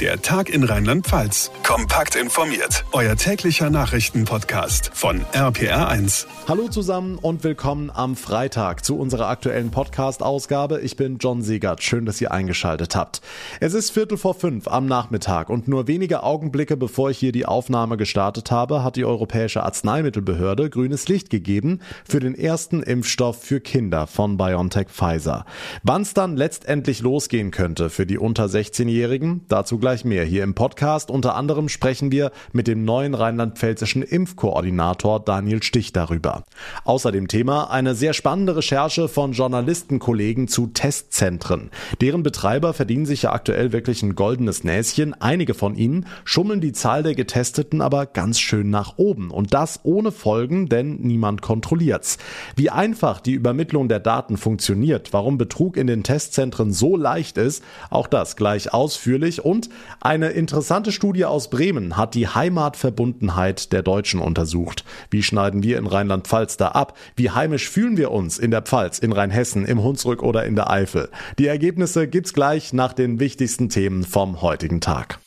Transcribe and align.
Der 0.00 0.20
Tag 0.20 0.50
in 0.50 0.64
Rheinland-Pfalz. 0.64 1.52
Kompakt 1.62 2.16
informiert. 2.16 2.84
Euer 2.90 3.14
täglicher 3.14 3.70
Nachrichtenpodcast 3.70 4.90
von 4.92 5.20
RPR1. 5.32 6.26
Hallo 6.48 6.66
zusammen 6.66 7.16
und 7.16 7.44
willkommen 7.44 7.92
am 7.94 8.16
Freitag 8.16 8.84
zu 8.84 8.98
unserer 8.98 9.28
aktuellen 9.28 9.70
Podcast-Ausgabe. 9.70 10.80
Ich 10.80 10.96
bin 10.96 11.18
John 11.18 11.42
Segert. 11.42 11.84
Schön, 11.84 12.06
dass 12.06 12.20
ihr 12.20 12.32
eingeschaltet 12.32 12.96
habt. 12.96 13.20
Es 13.60 13.72
ist 13.72 13.92
Viertel 13.92 14.18
vor 14.18 14.34
fünf 14.34 14.66
am 14.66 14.86
Nachmittag 14.86 15.48
und 15.48 15.68
nur 15.68 15.86
wenige 15.86 16.24
Augenblicke 16.24 16.76
bevor 16.76 17.10
ich 17.10 17.18
hier 17.18 17.30
die 17.30 17.46
Aufnahme 17.46 17.96
gestartet 17.96 18.50
habe, 18.50 18.82
hat 18.82 18.96
die 18.96 19.04
Europäische 19.04 19.62
Arzneimittelbehörde 19.62 20.70
grünes 20.70 21.06
Licht 21.06 21.30
gegeben 21.30 21.78
für 22.04 22.18
den 22.18 22.34
ersten 22.34 22.82
Impfstoff 22.82 23.40
für 23.40 23.60
Kinder 23.60 24.08
von 24.08 24.36
BioNTech 24.36 24.88
Pfizer. 24.88 25.46
Wann 25.84 26.02
es 26.02 26.14
dann 26.14 26.36
letztendlich 26.36 27.00
losgehen 27.00 27.52
könnte 27.52 27.90
für 27.90 28.06
die 28.06 28.18
unter 28.18 28.46
16-Jährigen, 28.46 29.42
dazu 29.48 29.78
gleich 29.84 30.06
mehr 30.06 30.24
hier 30.24 30.44
im 30.44 30.54
Podcast. 30.54 31.10
Unter 31.10 31.34
anderem 31.34 31.68
sprechen 31.68 32.10
wir 32.10 32.32
mit 32.52 32.68
dem 32.68 32.86
neuen 32.86 33.12
rheinland-pfälzischen 33.12 34.02
Impfkoordinator 34.02 35.22
Daniel 35.22 35.62
Stich 35.62 35.92
darüber. 35.92 36.44
Außerdem 36.84 37.28
Thema 37.28 37.70
eine 37.70 37.94
sehr 37.94 38.14
spannende 38.14 38.56
Recherche 38.56 39.08
von 39.08 39.32
Journalistenkollegen 39.32 40.48
zu 40.48 40.68
Testzentren. 40.68 41.70
Deren 42.00 42.22
Betreiber 42.22 42.72
verdienen 42.72 43.04
sich 43.04 43.24
ja 43.24 43.32
aktuell 43.32 43.72
wirklich 43.72 44.02
ein 44.02 44.14
goldenes 44.14 44.64
Näschen. 44.64 45.12
Einige 45.20 45.52
von 45.52 45.74
ihnen 45.74 46.06
schummeln 46.24 46.62
die 46.62 46.72
Zahl 46.72 47.02
der 47.02 47.14
Getesteten 47.14 47.82
aber 47.82 48.06
ganz 48.06 48.40
schön 48.40 48.70
nach 48.70 48.94
oben. 48.96 49.30
Und 49.30 49.52
das 49.52 49.80
ohne 49.82 50.12
Folgen, 50.12 50.70
denn 50.70 50.96
niemand 51.02 51.42
kontrolliert's. 51.42 52.16
Wie 52.56 52.70
einfach 52.70 53.20
die 53.20 53.34
Übermittlung 53.34 53.88
der 53.88 54.00
Daten 54.00 54.38
funktioniert, 54.38 55.12
warum 55.12 55.36
Betrug 55.36 55.76
in 55.76 55.86
den 55.86 56.04
Testzentren 56.04 56.72
so 56.72 56.96
leicht 56.96 57.36
ist, 57.36 57.62
auch 57.90 58.06
das 58.06 58.36
gleich 58.36 58.72
ausführlich 58.72 59.44
und 59.44 59.68
eine 60.00 60.30
interessante 60.30 60.92
Studie 60.92 61.24
aus 61.24 61.50
Bremen 61.50 61.96
hat 61.96 62.14
die 62.14 62.28
Heimatverbundenheit 62.28 63.72
der 63.72 63.82
Deutschen 63.82 64.20
untersucht. 64.20 64.84
Wie 65.10 65.22
schneiden 65.22 65.62
wir 65.62 65.78
in 65.78 65.86
Rheinland-Pfalz 65.86 66.56
da 66.56 66.68
ab? 66.68 66.96
Wie 67.16 67.30
heimisch 67.30 67.68
fühlen 67.68 67.96
wir 67.96 68.10
uns 68.10 68.38
in 68.38 68.50
der 68.50 68.62
Pfalz, 68.62 68.98
in 68.98 69.12
Rheinhessen, 69.12 69.64
im 69.64 69.82
Hunsrück 69.82 70.22
oder 70.22 70.44
in 70.44 70.56
der 70.56 70.70
Eifel? 70.70 71.08
Die 71.38 71.46
Ergebnisse 71.46 72.06
gibt's 72.06 72.32
gleich 72.34 72.72
nach 72.72 72.92
den 72.92 73.20
wichtigsten 73.20 73.68
Themen 73.68 74.04
vom 74.04 74.42
heutigen 74.42 74.80
Tag. 74.80 75.18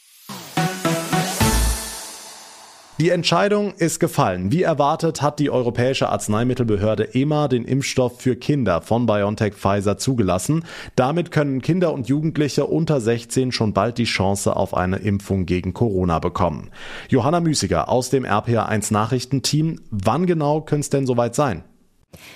Die 3.00 3.12
Entscheidung 3.12 3.76
ist 3.76 4.00
gefallen. 4.00 4.52
Wie 4.52 4.64
erwartet 4.64 5.22
hat 5.22 5.38
die 5.38 5.52
Europäische 5.52 6.10
Arzneimittelbehörde 6.10 7.14
EMA 7.14 7.48
den 7.48 7.64
Impfstoff 7.64 8.20
für 8.20 8.36
Kinder 8.36 8.82
von 8.82 9.06
BioNTech 9.06 9.54
Pfizer 9.54 10.00
zugelassen. 10.00 10.66
Damit 10.96 11.30
können 11.30 11.62
Kinder 11.62 11.94
und 11.94 12.10
Jugendliche 12.10 12.66
unter 12.66 13.00
16 13.00 13.52
schon 13.52 13.74
bald 13.74 14.00
die 14.00 14.06
Chance 14.06 14.56
auf 14.56 14.74
eine 14.74 14.96
Impfung 14.96 15.46
gegen 15.46 15.76
Corona 15.76 16.18
bekommen. 16.18 16.72
Johanna 17.08 17.40
Müßiger 17.40 17.88
aus 17.88 18.10
dem 18.10 18.26
RPA1 18.26 18.92
Nachrichtenteam. 18.92 19.80
Wann 19.92 20.26
genau 20.26 20.62
könnte 20.62 20.82
es 20.82 20.90
denn 20.90 21.06
soweit 21.06 21.36
sein? 21.36 21.64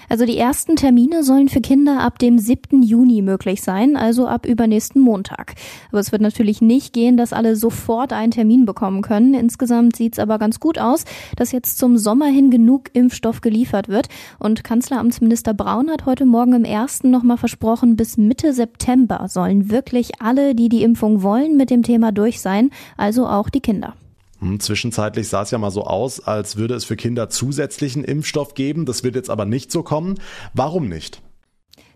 Also 0.09 0.25
die 0.25 0.37
ersten 0.37 0.75
Termine 0.75 1.23
sollen 1.23 1.47
für 1.47 1.61
Kinder 1.61 2.01
ab 2.01 2.19
dem 2.19 2.37
7. 2.37 2.83
Juni 2.83 3.21
möglich 3.21 3.61
sein, 3.61 3.95
also 3.95 4.27
ab 4.27 4.45
übernächsten 4.45 5.01
Montag. 5.01 5.55
Aber 5.89 5.99
es 5.99 6.11
wird 6.11 6.21
natürlich 6.21 6.61
nicht 6.61 6.93
gehen, 6.93 7.17
dass 7.17 7.33
alle 7.33 7.55
sofort 7.55 8.11
einen 8.11 8.31
Termin 8.31 8.65
bekommen 8.65 9.01
können. 9.01 9.33
Insgesamt 9.33 9.95
sieht 9.95 10.13
es 10.13 10.19
aber 10.19 10.37
ganz 10.37 10.59
gut 10.59 10.77
aus, 10.77 11.05
dass 11.37 11.51
jetzt 11.51 11.77
zum 11.77 11.97
Sommer 11.97 12.27
hin 12.27 12.51
genug 12.51 12.89
Impfstoff 12.93 13.41
geliefert 13.41 13.87
wird. 13.87 14.09
Und 14.39 14.63
Kanzleramtsminister 14.63 15.53
Braun 15.53 15.89
hat 15.89 16.05
heute 16.05 16.25
Morgen 16.25 16.53
im 16.53 16.65
ersten 16.65 17.09
nochmal 17.09 17.37
versprochen, 17.37 17.95
bis 17.95 18.17
Mitte 18.17 18.53
September 18.53 19.27
sollen 19.29 19.69
wirklich 19.71 20.21
alle, 20.21 20.55
die 20.55 20.69
die 20.69 20.83
Impfung 20.83 21.23
wollen, 21.23 21.55
mit 21.55 21.69
dem 21.69 21.83
Thema 21.83 22.11
durch 22.11 22.41
sein, 22.41 22.69
also 22.97 23.27
auch 23.27 23.49
die 23.49 23.61
Kinder. 23.61 23.93
Hm, 24.41 24.59
zwischenzeitlich 24.59 25.29
sah 25.29 25.43
es 25.43 25.51
ja 25.51 25.57
mal 25.57 25.71
so 25.71 25.85
aus, 25.85 26.19
als 26.19 26.57
würde 26.57 26.73
es 26.73 26.83
für 26.83 26.95
Kinder 26.95 27.29
zusätzlichen 27.29 28.03
Impfstoff 28.03 28.55
geben. 28.55 28.85
Das 28.85 29.03
wird 29.03 29.15
jetzt 29.15 29.29
aber 29.29 29.45
nicht 29.45 29.71
so 29.71 29.83
kommen. 29.83 30.19
Warum 30.53 30.89
nicht? 30.89 31.21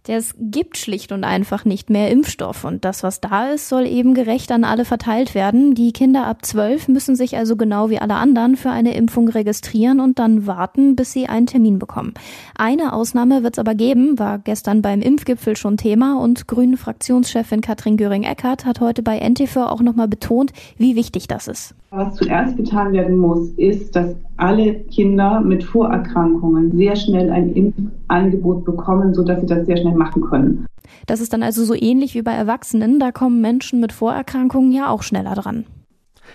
Es 0.08 0.36
gibt 0.38 0.78
schlicht 0.78 1.12
und 1.12 1.24
einfach 1.24 1.66
nicht 1.66 1.90
mehr 1.90 2.12
Impfstoff 2.12 2.64
und 2.64 2.86
das, 2.86 3.02
was 3.02 3.22
da 3.22 3.50
ist, 3.50 3.70
soll 3.70 3.88
eben 3.88 4.14
gerecht 4.14 4.52
an 4.52 4.64
alle 4.64 4.86
verteilt 4.86 5.34
werden. 5.34 5.74
Die 5.74 5.94
Kinder 5.94 6.28
ab 6.28 6.46
zwölf 6.46 6.88
müssen 6.88 7.16
sich 7.16 7.38
also 7.38 7.56
genau 7.56 7.90
wie 7.90 8.00
alle 8.00 8.14
anderen 8.16 8.56
für 8.56 8.70
eine 8.70 8.96
Impfung 8.96 9.28
registrieren 9.30 10.00
und 10.00 10.20
dann 10.20 10.46
warten, 10.46 10.96
bis 10.96 11.12
sie 11.12 11.28
einen 11.28 11.48
Termin 11.48 11.80
bekommen. 11.80 12.14
Eine 12.56 12.94
Ausnahme 12.94 13.42
wird 13.42 13.56
es 13.56 13.60
aber 13.60 13.74
geben, 13.74 14.20
war 14.20 14.38
gestern 14.38 14.84
beim 14.84 15.02
Impfgipfel 15.02 15.58
schon 15.58 15.78
Thema 15.78 16.20
und 16.20 16.48
Grünen 16.48 16.78
Fraktionschefin 16.78 17.62
Katrin 17.62 17.98
Göring-Eckardt 17.98 18.66
hat 18.66 18.82
heute 18.82 19.02
bei 19.02 19.18
NTV 19.18 19.58
auch 19.58 19.82
nochmal 19.82 20.08
betont, 20.08 20.54
wie 20.78 20.96
wichtig 20.96 21.28
das 21.28 21.48
ist. 21.48 21.74
Was 21.90 22.16
zuerst 22.16 22.58
getan 22.58 22.94
werden 22.94 23.18
muss, 23.18 23.50
ist, 23.58 23.96
dass 23.96 24.16
alle 24.38 24.76
Kinder 24.86 25.42
mit 25.42 25.64
Vorerkrankungen 25.64 26.76
sehr 26.76 26.96
schnell 26.96 27.30
ein 27.30 27.54
Impfangebot 27.54 28.66
bekommen, 28.66 29.14
sodass 29.14 29.42
sie 29.42 29.48
das 29.48 29.66
sehr 29.66 29.78
schnell 29.78 29.96
machen 29.96 30.22
können. 30.24 30.66
Das 31.08 31.22
ist 31.22 31.34
dann 31.34 31.44
also 31.44 31.64
so 31.64 31.74
ähnlich 31.74 32.16
wie 32.16 32.22
bei 32.22 32.34
Erwachsenen. 32.34 33.00
Da 33.00 33.12
kommen 33.12 33.42
Menschen 33.42 33.80
mit 33.80 33.94
Vorerkrankungen 33.94 34.72
ja 34.72 34.90
auch 34.90 35.04
schneller 35.04 35.36
dran. 35.36 35.66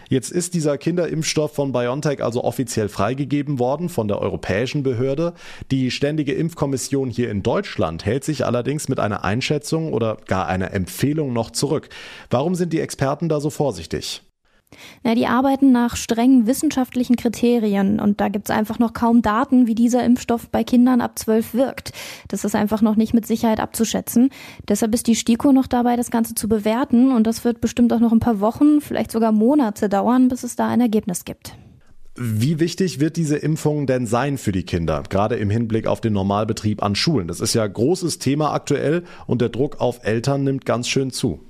Jetzt 0.09 0.31
ist 0.31 0.55
dieser 0.55 0.79
Kinderimpfstoff 0.79 1.55
von 1.55 1.73
BioNTech 1.73 2.23
also 2.23 2.45
offiziell 2.45 2.89
freigegeben 2.89 3.59
worden 3.59 3.89
von 3.89 4.09
der 4.09 4.21
europäischen 4.21 4.83
Behörde. 4.83 5.35
Die 5.71 5.91
Ständige 5.91 6.33
Impfkommission 6.33 7.11
hier 7.11 7.31
in 7.31 7.43
Deutschland 7.43 8.05
hält 8.05 8.25
sich 8.25 8.47
allerdings 8.47 8.89
mit 8.89 9.01
einer 9.01 9.25
Einschätzung 9.25 9.93
oder 9.93 10.19
gar 10.27 10.47
einer 10.47 10.73
Empfehlung 10.73 11.33
noch 11.33 11.51
zurück. 11.51 11.89
Warum 12.31 12.55
sind 12.55 12.73
die 12.73 12.81
Experten 12.81 13.29
da 13.29 13.41
so 13.41 13.51
vorsichtig? 13.51 14.23
Na, 15.03 15.15
die 15.15 15.27
arbeiten 15.27 15.73
nach 15.73 15.97
strengen 15.97 16.47
wissenschaftlichen 16.47 17.17
Kriterien 17.17 18.01
und 18.01 18.21
da 18.21 18.29
gibt's 18.29 18.51
einfach 18.51 18.79
noch 18.79 18.93
kaum 18.93 19.23
Daten, 19.23 19.67
wie 19.67 19.75
dieser 19.75 20.05
Impfstoff 20.05 20.49
bei 20.49 20.63
Kindern 20.63 21.01
ab 21.01 21.19
zwölf 21.19 21.55
wirkt. 21.55 21.93
Das 22.29 22.45
ist 22.45 22.55
einfach 22.55 22.83
noch 22.83 22.97
nicht 22.97 23.15
mit 23.15 23.27
Sicherheit 23.27 23.61
abzuschätzen. 23.61 24.31
Deshalb 24.69 24.95
ist 24.95 25.07
die 25.07 25.17
STIKO 25.17 25.53
noch 25.53 25.67
dabei, 25.67 25.97
das 25.97 26.11
Ganze 26.11 26.35
zu 26.35 26.49
bewerten 26.49 27.13
und 27.13 27.27
das 27.27 27.45
wird 27.45 27.61
bestimmt 27.61 27.93
auch 27.93 28.01
noch 28.01 28.13
ein 28.13 28.21
paar 28.21 28.41
Wochen, 28.41 28.81
vielleicht 28.81 29.11
sogar 29.11 29.33
Monate 29.33 29.89
dauern, 29.89 30.29
bis 30.29 30.45
es 30.45 30.57
da 30.57 30.69
ein 30.69 30.81
Ergebnis 30.81 31.25
gibt. 31.25 31.57
Wie 32.17 32.61
wichtig 32.61 33.01
wird 33.01 33.17
diese 33.17 33.37
Impfung 33.37 33.87
denn 33.87 34.07
sein 34.07 34.37
für 34.37 34.53
die 34.53 34.65
Kinder, 34.65 35.03
gerade 35.09 35.37
im 35.37 35.49
Hinblick 35.49 35.87
auf 35.87 36.01
den 36.01 36.13
Normalbetrieb 36.13 36.83
an 36.83 36.95
Schulen? 36.95 37.29
Das 37.29 37.41
ist 37.41 37.55
ja 37.55 37.67
großes 37.67 38.19
Thema 38.19 38.53
aktuell 38.53 39.05
und 39.27 39.41
der 39.41 39.49
Druck 39.49 39.81
auf 39.81 40.01
Eltern 40.05 40.45
nimmt 40.45 40.67
ganz 40.67 40.89
schön 40.89 41.11
zu. 41.11 41.41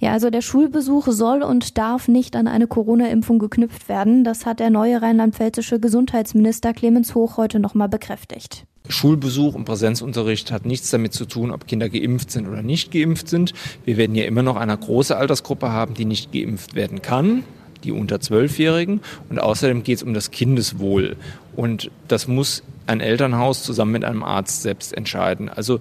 Ja, 0.00 0.12
also 0.12 0.30
der 0.30 0.42
Schulbesuch 0.42 1.08
soll 1.08 1.42
und 1.42 1.78
darf 1.78 2.08
nicht 2.08 2.34
an 2.34 2.48
eine 2.48 2.66
Corona-Impfung 2.66 3.38
geknüpft 3.38 3.88
werden. 3.88 4.24
Das 4.24 4.46
hat 4.46 4.60
der 4.60 4.70
neue 4.70 5.00
rheinland-pfälzische 5.00 5.78
Gesundheitsminister 5.78 6.72
Clemens 6.72 7.14
Hoch 7.14 7.36
heute 7.36 7.60
nochmal 7.60 7.88
bekräftigt. 7.88 8.66
Schulbesuch 8.88 9.54
und 9.54 9.64
Präsenzunterricht 9.64 10.50
hat 10.50 10.66
nichts 10.66 10.90
damit 10.90 11.12
zu 11.12 11.24
tun, 11.24 11.52
ob 11.52 11.66
Kinder 11.66 11.88
geimpft 11.88 12.30
sind 12.30 12.48
oder 12.48 12.62
nicht 12.62 12.90
geimpft 12.90 13.28
sind. 13.28 13.52
Wir 13.84 13.96
werden 13.96 14.16
ja 14.16 14.24
immer 14.24 14.42
noch 14.42 14.56
eine 14.56 14.76
große 14.76 15.16
Altersgruppe 15.16 15.70
haben, 15.70 15.94
die 15.94 16.04
nicht 16.04 16.32
geimpft 16.32 16.74
werden 16.74 17.00
kann, 17.00 17.44
die 17.84 17.92
unter 17.92 18.20
Zwölfjährigen. 18.20 19.00
Und 19.30 19.38
außerdem 19.38 19.84
geht 19.84 19.98
es 19.98 20.02
um 20.02 20.14
das 20.14 20.32
Kindeswohl. 20.32 21.16
Und 21.54 21.90
das 22.08 22.26
muss 22.26 22.64
ein 22.86 23.00
Elternhaus 23.00 23.62
zusammen 23.62 23.92
mit 23.92 24.04
einem 24.04 24.24
Arzt 24.24 24.62
selbst 24.62 24.96
entscheiden. 24.96 25.48
Also 25.48 25.80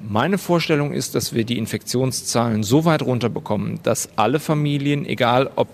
meine 0.00 0.38
Vorstellung 0.38 0.92
ist, 0.92 1.14
dass 1.14 1.34
wir 1.34 1.44
die 1.44 1.58
Infektionszahlen 1.58 2.62
so 2.62 2.84
weit 2.84 3.02
runterbekommen, 3.02 3.80
dass 3.82 4.10
alle 4.16 4.40
Familien, 4.40 5.04
egal 5.04 5.50
ob 5.56 5.68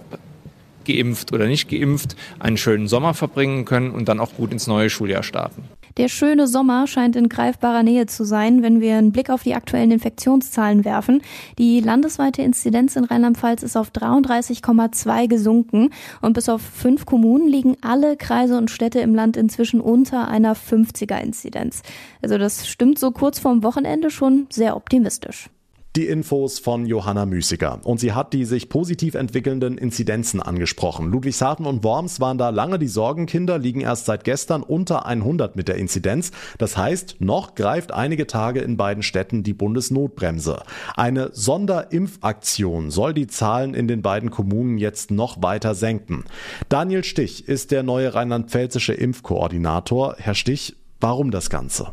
geimpft 0.85 1.33
oder 1.33 1.47
nicht 1.47 1.69
geimpft, 1.69 2.17
einen 2.39 2.57
schönen 2.57 2.89
Sommer 2.89 3.15
verbringen 3.15 3.65
können 3.65 3.91
und 3.91 4.09
dann 4.09 4.21
auch 4.21 4.35
gut 4.35 4.53
ins 4.53 4.67
neue 4.67 4.91
Schuljahr 4.91 5.23
starten. 5.23 5.65
Der 5.97 6.09
schöne 6.09 6.49
Sommer 6.49 6.89
scheint 6.89 7.15
in 7.15 7.29
greifbarer 7.29 7.85
Nähe 7.85 8.07
zu 8.07 8.25
sein, 8.25 8.63
wenn 8.63 8.81
wir 8.81 8.97
einen 8.97 9.13
Blick 9.13 9.31
auf 9.31 9.45
die 9.45 9.55
aktuellen 9.55 9.93
Infektionszahlen 9.93 10.85
werfen. 10.85 11.23
Die 11.57 11.79
landesweite 11.79 12.43
Inzidenz 12.43 12.97
in 12.97 13.05
Rheinland-Pfalz 13.05 13.63
ist 13.63 13.77
auf 13.77 13.91
33,2 13.91 15.29
gesunken 15.29 15.91
und 16.21 16.33
bis 16.33 16.49
auf 16.49 16.63
fünf 16.63 17.07
Kommunen 17.07 17.47
liegen 17.47 17.77
alle 17.81 18.17
Kreise 18.17 18.59
und 18.59 18.73
Städte 18.73 18.99
im 19.01 19.15
Land 19.15 19.37
inzwischen 19.37 19.81
unter 19.81 20.27
einer 20.27 20.57
50er 20.57 21.21
Inzidenz. 21.21 21.83
Also 22.23 22.39
das 22.39 22.67
stimmt 22.67 22.99
so 22.99 23.13
kurz 23.13 23.39
vorm 23.39 23.63
Wochenende 23.63 24.11
schon 24.11 24.49
sehr 24.51 24.77
optimistisch. 24.77 25.49
Die 25.97 26.09
Infos 26.09 26.59
von 26.59 26.87
Johanna 26.87 27.25
Müßiger. 27.25 27.79
Und 27.85 28.01
sie 28.01 28.13
hat 28.13 28.33
die 28.33 28.45
sich 28.47 28.69
positiv 28.69 29.15
entwickelnden 29.15 29.79
Inzidenzen 29.79 30.43
angesprochen. 30.43 31.09
Ludwigshafen 31.09 31.67
und 31.67 31.85
Worms 31.85 32.19
waren 32.19 32.37
da 32.37 32.49
lange 32.51 32.81
die 32.81 32.89
Sorgenkinder, 32.89 33.59
liegen 33.59 33.81
erst 33.81 34.07
seit 34.07 34.25
gestern 34.25 34.65
unter 34.65 35.07
100 35.07 35.55
mit 35.55 35.69
der 35.69 35.77
Inzidenz. 35.77 36.33
Das 36.59 36.77
heißt, 36.77 37.21
noch 37.21 37.55
greift 37.55 37.93
einige 37.93 38.27
Tage 38.27 38.59
in 38.59 38.77
beiden 38.77 39.05
Städten 39.05 39.45
die 39.45 39.55
Bundesnotbremse. 39.55 40.65
Eine 40.97 41.31
Sonderimpfaktion 41.33 42.91
soll 42.91 43.15
die 43.15 43.29
Zahlen 43.29 43.73
in 43.75 43.87
den 43.87 44.03
beiden 44.03 44.31
Kommunen 44.31 44.79
jetzt 44.79 45.13
noch 45.13 45.43
weiter 45.45 45.77
senken. 45.77 46.25
Daniel 46.69 47.05
Stich 47.05 47.47
ist 47.47 47.71
der 47.71 47.85
neue 47.85 48.15
rheinland-pfälzische 48.15 48.95
Impfkoordinator. 48.95 50.17
Herr 50.19 50.35
Stich, 50.35 50.75
warum 50.99 51.31
das 51.31 51.51
Ganze? 51.51 51.93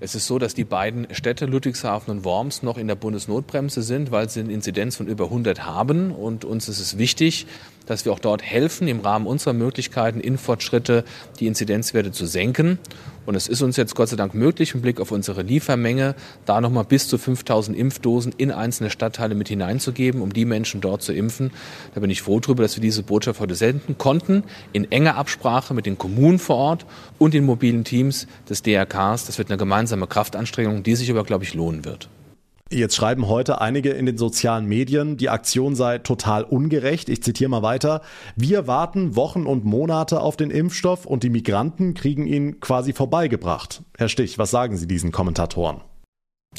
Es 0.00 0.14
ist 0.14 0.26
so, 0.26 0.38
dass 0.38 0.54
die 0.54 0.64
beiden 0.64 1.12
Städte 1.12 1.46
Ludwigshafen 1.46 2.12
und 2.12 2.24
Worms 2.24 2.62
noch 2.62 2.78
in 2.78 2.86
der 2.86 2.94
Bundesnotbremse 2.94 3.82
sind, 3.82 4.12
weil 4.12 4.28
sie 4.28 4.40
eine 4.40 4.52
Inzidenz 4.52 4.94
von 4.94 5.08
über 5.08 5.24
100 5.24 5.66
haben. 5.66 6.12
Und 6.12 6.44
uns 6.44 6.68
ist 6.68 6.78
es 6.78 6.98
wichtig, 6.98 7.46
dass 7.88 8.04
wir 8.04 8.12
auch 8.12 8.18
dort 8.18 8.42
helfen, 8.42 8.86
im 8.86 9.00
Rahmen 9.00 9.26
unserer 9.26 9.54
Möglichkeiten 9.54 10.20
in 10.20 10.38
Fortschritte 10.38 11.04
die 11.40 11.46
Inzidenzwerte 11.46 12.12
zu 12.12 12.26
senken. 12.26 12.78
Und 13.26 13.34
es 13.34 13.48
ist 13.48 13.60
uns 13.60 13.76
jetzt 13.76 13.94
Gott 13.94 14.08
sei 14.08 14.16
Dank 14.16 14.34
möglich, 14.34 14.74
im 14.74 14.80
Blick 14.80 15.00
auf 15.00 15.10
unsere 15.10 15.42
Liefermenge, 15.42 16.14
da 16.46 16.60
nochmal 16.60 16.84
bis 16.84 17.08
zu 17.08 17.18
5000 17.18 17.76
Impfdosen 17.76 18.32
in 18.36 18.50
einzelne 18.50 18.90
Stadtteile 18.90 19.34
mit 19.34 19.48
hineinzugeben, 19.48 20.22
um 20.22 20.32
die 20.32 20.44
Menschen 20.44 20.80
dort 20.80 21.02
zu 21.02 21.12
impfen. 21.12 21.50
Da 21.94 22.00
bin 22.00 22.08
ich 22.08 22.22
froh 22.22 22.40
darüber, 22.40 22.62
dass 22.62 22.76
wir 22.76 22.82
diese 22.82 23.02
Botschaft 23.02 23.40
heute 23.40 23.54
senden 23.54 23.98
konnten, 23.98 24.44
in 24.72 24.90
enger 24.90 25.16
Absprache 25.16 25.74
mit 25.74 25.84
den 25.84 25.98
Kommunen 25.98 26.38
vor 26.38 26.56
Ort 26.56 26.86
und 27.18 27.34
den 27.34 27.44
mobilen 27.44 27.84
Teams 27.84 28.26
des 28.48 28.62
DRKs. 28.62 29.26
Das 29.26 29.38
wird 29.38 29.50
eine 29.50 29.58
gemeinsame 29.58 30.06
Kraftanstrengung, 30.06 30.82
die 30.82 30.96
sich 30.96 31.10
aber, 31.10 31.24
glaube 31.24 31.44
ich, 31.44 31.54
lohnen 31.54 31.84
wird. 31.84 32.08
Jetzt 32.70 32.96
schreiben 32.96 33.28
heute 33.28 33.62
einige 33.62 33.90
in 33.90 34.04
den 34.04 34.18
sozialen 34.18 34.66
Medien, 34.66 35.16
die 35.16 35.30
Aktion 35.30 35.74
sei 35.74 35.98
total 35.98 36.44
ungerecht. 36.44 37.08
Ich 37.08 37.22
zitiere 37.22 37.48
mal 37.48 37.62
weiter. 37.62 38.02
Wir 38.36 38.66
warten 38.66 39.16
Wochen 39.16 39.46
und 39.46 39.64
Monate 39.64 40.20
auf 40.20 40.36
den 40.36 40.50
Impfstoff 40.50 41.06
und 41.06 41.22
die 41.22 41.30
Migranten 41.30 41.94
kriegen 41.94 42.26
ihn 42.26 42.60
quasi 42.60 42.92
vorbeigebracht. 42.92 43.82
Herr 43.96 44.10
Stich, 44.10 44.38
was 44.38 44.50
sagen 44.50 44.76
Sie 44.76 44.86
diesen 44.86 45.12
Kommentatoren? 45.12 45.80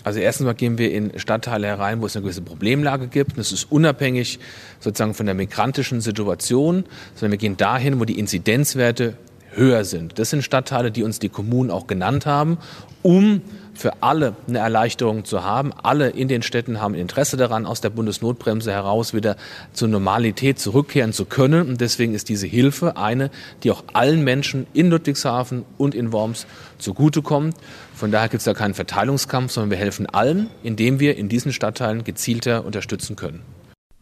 Also 0.04 0.20
erstens 0.20 0.46
mal 0.46 0.54
gehen 0.54 0.80
wir 0.80 0.92
in 0.92 1.20
Stadtteile 1.20 1.68
herein, 1.68 2.02
wo 2.02 2.08
es 2.08 2.16
eine 2.16 2.24
gewisse 2.24 2.42
Problemlage 2.42 3.08
gibt. 3.08 3.38
Das 3.38 3.52
ist 3.52 3.72
unabhängig 3.72 4.40
sozusagen 4.80 5.14
von 5.14 5.28
der 5.28 5.36
migrantischen 5.36 6.02
Situation, 6.02 6.86
sondern 7.14 7.32
wir 7.34 7.38
gehen 7.38 7.58
dahin, 7.58 8.00
wo 8.00 8.06
die 8.06 8.18
Inzidenzwerte 8.18 9.16
höher 9.60 9.84
sind. 9.84 10.18
Das 10.18 10.32
sind 10.32 10.44
Stadtteile, 10.44 10.92
die 10.92 11.04
uns 11.04 11.20
die 11.20 11.30
Kommunen 11.30 11.70
auch 11.70 11.86
genannt 11.86 12.26
haben, 12.26 12.58
um 13.04 13.42
für 13.80 14.04
alle 14.04 14.36
eine 14.48 14.60
Erleichterung 14.60 15.24
zu 15.24 15.44
haben. 15.44 15.72
Alle 15.72 16.10
in 16.10 16.28
den 16.28 16.42
Städten 16.42 16.82
haben 16.82 16.96
Interesse 16.96 17.38
daran, 17.38 17.66
aus 17.66 17.80
der 17.80 17.90
Bundesnotbremse 17.90 18.72
heraus 18.72 19.14
wieder 19.14 19.38
zur 19.72 19.88
Normalität 19.88 20.60
zurückkehren 20.60 21.14
zu 21.14 21.26
können. 21.26 21.70
Und 21.70 21.80
deswegen 21.80 22.14
ist 22.14 22.28
diese 22.28 22.46
Hilfe 22.46 22.98
eine, 22.98 23.32
die 23.64 23.72
auch 23.72 23.84
allen 23.94 24.24
Menschen 24.24 24.68
in 24.74 24.90
Ludwigshafen 24.90 25.64
und 25.78 25.96
in 25.96 26.12
Worms 26.12 26.46
zugutekommt. 26.78 27.56
Von 27.96 28.12
daher 28.12 28.28
gibt 28.28 28.40
es 28.40 28.46
da 28.46 28.54
keinen 28.54 28.74
Verteilungskampf, 28.74 29.52
sondern 29.52 29.72
wir 29.72 29.78
helfen 29.78 30.08
allen, 30.08 30.50
indem 30.62 31.00
wir 31.00 31.16
in 31.18 31.30
diesen 31.30 31.54
Stadtteilen 31.54 32.04
gezielter 32.04 32.66
unterstützen 32.66 33.16
können. 33.16 33.44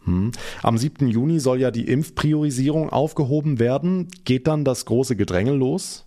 Hm. 0.08 0.32
Am 0.62 0.78
7. 0.78 1.08
Juni 1.08 1.38
soll 1.38 1.60
ja 1.60 1.70
die 1.70 1.88
Impfpriorisierung 1.88 2.90
aufgehoben 2.90 3.58
werden. 3.58 4.08
Geht 4.24 4.46
dann 4.46 4.64
das 4.64 4.86
große 4.86 5.16
Gedränge 5.16 5.52
los? 5.52 6.04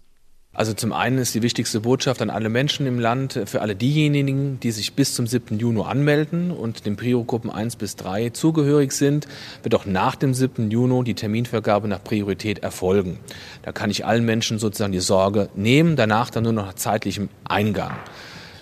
Also 0.54 0.74
zum 0.74 0.92
einen 0.92 1.18
ist 1.18 1.34
die 1.34 1.44
wichtigste 1.44 1.80
Botschaft 1.80 2.22
an 2.22 2.30
alle 2.30 2.50
Menschen 2.50 2.86
im 2.86 3.00
Land, 3.00 3.40
für 3.46 3.62
alle 3.62 3.74
diejenigen, 3.74 4.60
die 4.60 4.72
sich 4.72 4.96
bis 4.96 5.16
zum 5.16 5.26
7. 5.26 5.58
Juni 5.60 5.82
anmelden 5.82 6.52
und 6.52 6.86
den 6.86 6.98
Prio-Gruppen 6.98 7.50
1 7.50 7.78
bis 7.78 7.96
3 7.96 8.32
zugehörig 8.32 8.92
sind, 8.92 9.30
wird 9.64 9.76
auch 9.76 9.86
nach 9.86 10.16
dem 10.16 10.34
7. 10.34 10.70
Juni 10.70 11.06
die 11.06 11.14
Terminvergabe 11.14 11.88
nach 11.88 12.04
Priorität 12.04 12.60
erfolgen. 12.60 13.18
Da 13.62 13.72
kann 13.72 13.92
ich 13.92 14.06
allen 14.06 14.26
Menschen 14.26 14.60
sozusagen 14.60 14.92
die 14.92 15.00
Sorge 15.00 15.48
nehmen, 15.56 15.96
danach 15.96 16.30
dann 16.30 16.44
nur 16.44 16.52
noch 16.52 16.66
nach 16.66 16.74
zeitlichem 16.74 17.30
Eingang. 17.46 17.96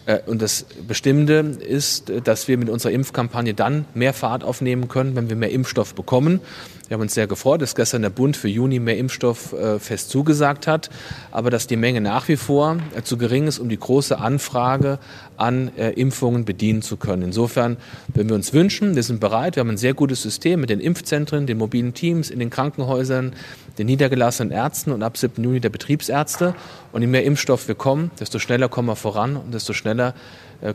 Äh, 0.09 0.19
und 0.25 0.41
das 0.41 0.65
Bestimmte 0.87 1.33
ist, 1.59 2.11
dass 2.23 2.47
wir 2.47 2.57
mit 2.57 2.69
unserer 2.69 2.91
Impfkampagne 2.91 3.53
dann 3.53 3.85
mehr 3.93 4.13
Fahrt 4.13 4.43
aufnehmen 4.43 4.87
können, 4.87 5.15
wenn 5.15 5.29
wir 5.29 5.35
mehr 5.35 5.51
Impfstoff 5.51 5.93
bekommen. 5.93 6.41
Wir 6.89 6.95
haben 6.95 7.01
uns 7.03 7.13
sehr 7.13 7.27
gefreut, 7.27 7.61
dass 7.61 7.75
gestern 7.75 8.01
der 8.01 8.09
Bund 8.09 8.35
für 8.35 8.47
Juni 8.47 8.79
mehr 8.79 8.97
Impfstoff 8.97 9.53
äh, 9.53 9.77
fest 9.77 10.09
zugesagt 10.09 10.65
hat, 10.65 10.89
aber 11.29 11.51
dass 11.51 11.67
die 11.67 11.75
Menge 11.75 12.01
nach 12.01 12.27
wie 12.27 12.35
vor 12.35 12.77
äh, 12.95 13.03
zu 13.03 13.15
gering 13.15 13.45
ist, 13.45 13.59
um 13.59 13.69
die 13.69 13.77
große 13.77 14.17
Anfrage 14.17 14.97
an 15.37 15.69
äh, 15.77 15.91
Impfungen 15.91 16.45
bedienen 16.45 16.81
zu 16.81 16.97
können. 16.97 17.21
Insofern, 17.21 17.77
wenn 18.15 18.27
wir 18.27 18.33
uns 18.33 18.53
wünschen, 18.53 18.95
wir 18.95 19.03
sind 19.03 19.19
bereit, 19.19 19.55
wir 19.55 19.61
haben 19.61 19.69
ein 19.69 19.77
sehr 19.77 19.93
gutes 19.93 20.23
System 20.23 20.61
mit 20.61 20.71
den 20.71 20.79
Impfzentren, 20.79 21.45
den 21.45 21.59
mobilen 21.59 21.93
Teams 21.93 22.31
in 22.31 22.39
den 22.39 22.49
Krankenhäusern, 22.49 23.33
den 23.77 23.85
niedergelassenen 23.85 24.51
Ärzten 24.51 24.91
und 24.91 25.03
ab 25.03 25.15
7. 25.15 25.43
Juni 25.43 25.59
der 25.59 25.69
Betriebsärzte. 25.69 26.55
Und 26.91 27.01
je 27.01 27.07
mehr 27.07 27.23
Impfstoff 27.23 27.67
wir 27.67 27.75
kommen, 27.75 28.09
desto 28.19 28.39
schneller 28.39 28.67
kommen 28.67 28.87
wir 28.87 28.95
voran 28.95 29.37
und 29.37 29.53
desto 29.53 29.73
schneller 29.73 30.15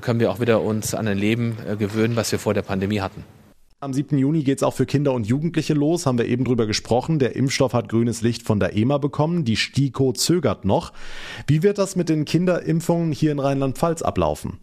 können 0.00 0.20
wir 0.20 0.30
auch 0.30 0.38
wieder 0.38 0.62
uns 0.62 0.94
an 0.94 1.08
ein 1.08 1.18
Leben 1.18 1.58
gewöhnen, 1.76 2.14
was 2.14 2.30
wir 2.30 2.38
vor 2.38 2.54
der 2.54 2.62
Pandemie 2.62 3.00
hatten. 3.00 3.24
Am 3.84 3.92
7. 3.92 4.16
Juni 4.16 4.44
geht 4.44 4.60
es 4.60 4.62
auch 4.62 4.72
für 4.72 4.86
Kinder 4.86 5.12
und 5.12 5.26
Jugendliche 5.26 5.74
los, 5.74 6.06
haben 6.06 6.16
wir 6.16 6.24
eben 6.24 6.46
drüber 6.46 6.64
gesprochen. 6.66 7.18
Der 7.18 7.36
Impfstoff 7.36 7.74
hat 7.74 7.90
grünes 7.90 8.22
Licht 8.22 8.42
von 8.42 8.58
der 8.58 8.74
EMA 8.74 8.96
bekommen, 8.96 9.44
die 9.44 9.56
STIKO 9.56 10.14
zögert 10.14 10.64
noch. 10.64 10.94
Wie 11.46 11.62
wird 11.62 11.76
das 11.76 11.94
mit 11.94 12.08
den 12.08 12.24
Kinderimpfungen 12.24 13.12
hier 13.12 13.30
in 13.30 13.38
Rheinland-Pfalz 13.38 14.00
ablaufen? 14.00 14.58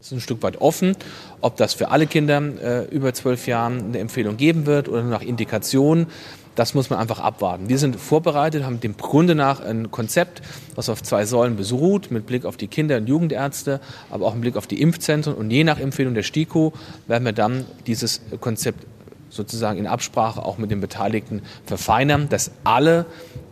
Es 0.00 0.06
ist 0.06 0.12
ein 0.12 0.20
Stück 0.20 0.42
weit 0.42 0.62
offen, 0.62 0.96
ob 1.42 1.58
das 1.58 1.74
für 1.74 1.90
alle 1.90 2.06
Kinder 2.06 2.40
äh, 2.62 2.86
über 2.86 3.12
zwölf 3.12 3.46
Jahren 3.46 3.88
eine 3.88 3.98
Empfehlung 3.98 4.38
geben 4.38 4.64
wird 4.64 4.88
oder 4.88 5.02
nach 5.02 5.20
Indikation. 5.20 6.06
Das 6.54 6.74
muss 6.74 6.90
man 6.90 6.98
einfach 6.98 7.18
abwarten. 7.18 7.68
Wir 7.68 7.78
sind 7.78 7.96
vorbereitet, 7.96 8.64
haben 8.64 8.80
dem 8.80 8.96
Grunde 8.96 9.34
nach 9.34 9.60
ein 9.60 9.90
Konzept, 9.90 10.42
was 10.74 10.88
auf 10.88 11.02
zwei 11.02 11.24
Säulen 11.24 11.56
beruht, 11.56 12.10
mit 12.10 12.26
Blick 12.26 12.44
auf 12.44 12.56
die 12.56 12.68
Kinder- 12.68 12.98
und 12.98 13.06
Jugendärzte, 13.06 13.80
aber 14.10 14.26
auch 14.26 14.34
mit 14.34 14.42
Blick 14.42 14.56
auf 14.56 14.66
die 14.66 14.80
Impfzentren. 14.80 15.34
Und 15.34 15.50
je 15.50 15.64
nach 15.64 15.80
Empfehlung 15.80 16.14
der 16.14 16.22
STIKO 16.22 16.72
werden 17.06 17.24
wir 17.24 17.32
dann 17.32 17.64
dieses 17.86 18.20
Konzept 18.40 18.86
sozusagen 19.30 19.78
in 19.78 19.86
Absprache 19.86 20.44
auch 20.44 20.58
mit 20.58 20.70
den 20.70 20.80
Beteiligten 20.80 21.40
verfeinern, 21.64 22.28
dass 22.28 22.50
alle 22.64 23.06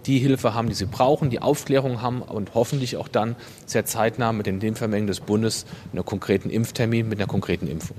die 0.06 0.19
Hilfe 0.19 0.55
haben, 0.55 0.69
die 0.69 0.75
sie 0.75 0.87
brauchen, 0.87 1.31
die 1.31 1.41
Aufklärung 1.41 2.02
haben 2.02 2.20
und 2.20 2.55
hoffentlich 2.55 2.97
auch 2.99 3.08
dann 3.08 3.37
sehr 3.64 3.87
zeitnah 3.87 4.32
mit 4.32 4.47
den 4.47 4.61
Impfvermengen 4.61 5.06
des 5.06 5.20
Bundes 5.20 5.64
einen 5.93 6.05
konkreten 6.05 6.50
Impftermin 6.50 7.08
mit 7.08 7.19
einer 7.19 7.26
konkreten 7.26 7.67
Impfung 7.67 7.97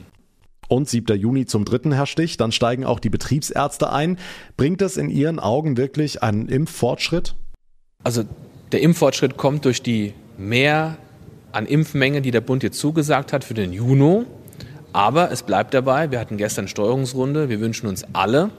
und 0.72 0.90
7. 0.90 1.18
Juni 1.20 1.46
zum 1.46 1.66
dritten 1.66 1.92
Herr 1.92 2.06
Stich. 2.06 2.38
Dann 2.38 2.52
steigen 2.52 2.86
auch 2.86 3.00
die 3.00 3.10
Betriebsärzte 3.10 3.92
ein. 3.92 4.18
Bringt 4.58 4.82
es 4.82 4.98
in 4.98 5.10
Ihren 5.10 5.40
Augen 5.40 5.78
wirklich 5.78 6.24
einen 6.24 6.48
Impffortschritt? 6.48 7.36
Also 8.04 8.24
der 8.72 8.82
Impffortschritt 8.82 9.38
kommt 9.38 9.66
durch 9.66 9.84
die 9.84 10.14
mehr 10.38 10.98
an 11.52 11.66
Impfmenge, 11.66 12.22
die 12.22 12.32
der 12.32 12.42
Bund 12.42 12.64
jetzt 12.64 12.80
zugesagt 12.80 13.34
hat 13.34 13.44
für 13.44 13.54
den 13.54 13.74
Juni. 13.74 14.26
Aber 14.94 15.32
es 15.32 15.44
bleibt 15.44 15.74
dabei, 15.74 16.12
wir 16.12 16.20
hatten 16.20 16.38
gestern 16.38 16.68
Steuerungsrunde, 16.68 17.50
wir 17.50 17.60
wünschen 17.60 17.88
uns 17.88 18.04
alle, 18.14 18.50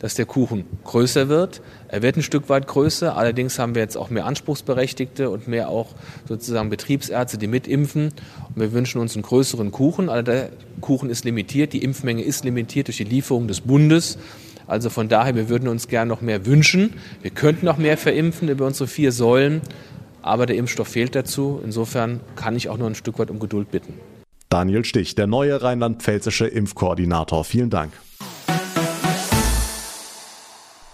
dass 0.00 0.14
der 0.14 0.26
Kuchen 0.26 0.64
größer 0.84 1.28
wird. 1.28 1.60
Er 1.88 2.02
wird 2.02 2.16
ein 2.16 2.22
Stück 2.22 2.48
weit 2.48 2.66
größer, 2.66 3.16
allerdings 3.16 3.58
haben 3.58 3.74
wir 3.74 3.82
jetzt 3.82 3.96
auch 3.96 4.10
mehr 4.10 4.24
Anspruchsberechtigte 4.24 5.30
und 5.30 5.46
mehr 5.46 5.68
auch 5.68 5.94
sozusagen 6.26 6.70
Betriebsärzte, 6.70 7.38
die 7.38 7.46
mitimpfen. 7.46 8.12
Und 8.48 8.60
wir 8.60 8.72
wünschen 8.72 9.00
uns 9.00 9.14
einen 9.14 9.22
größeren 9.22 9.70
Kuchen. 9.70 10.08
Also 10.08 10.22
der 10.22 10.50
Kuchen 10.80 11.10
ist 11.10 11.24
limitiert, 11.24 11.74
die 11.74 11.84
Impfmenge 11.84 12.22
ist 12.22 12.44
limitiert 12.44 12.88
durch 12.88 12.96
die 12.96 13.04
Lieferung 13.04 13.46
des 13.46 13.60
Bundes. 13.60 14.18
Also 14.66 14.88
von 14.88 15.08
daher, 15.08 15.34
wir 15.34 15.48
würden 15.50 15.68
uns 15.68 15.86
gern 15.86 16.08
noch 16.08 16.22
mehr 16.22 16.46
wünschen. 16.46 16.94
Wir 17.20 17.30
könnten 17.30 17.66
noch 17.66 17.76
mehr 17.76 17.98
verimpfen 17.98 18.48
über 18.48 18.66
unsere 18.66 18.88
vier 18.88 19.12
Säulen, 19.12 19.60
aber 20.22 20.46
der 20.46 20.56
Impfstoff 20.56 20.88
fehlt 20.88 21.14
dazu. 21.14 21.60
Insofern 21.62 22.20
kann 22.36 22.56
ich 22.56 22.70
auch 22.70 22.78
nur 22.78 22.88
ein 22.88 22.94
Stück 22.94 23.18
weit 23.18 23.30
um 23.30 23.38
Geduld 23.38 23.70
bitten. 23.70 23.94
Daniel 24.48 24.84
Stich, 24.84 25.14
der 25.14 25.26
neue 25.26 25.62
rheinland-pfälzische 25.62 26.46
Impfkoordinator. 26.46 27.44
Vielen 27.44 27.68
Dank. 27.68 27.92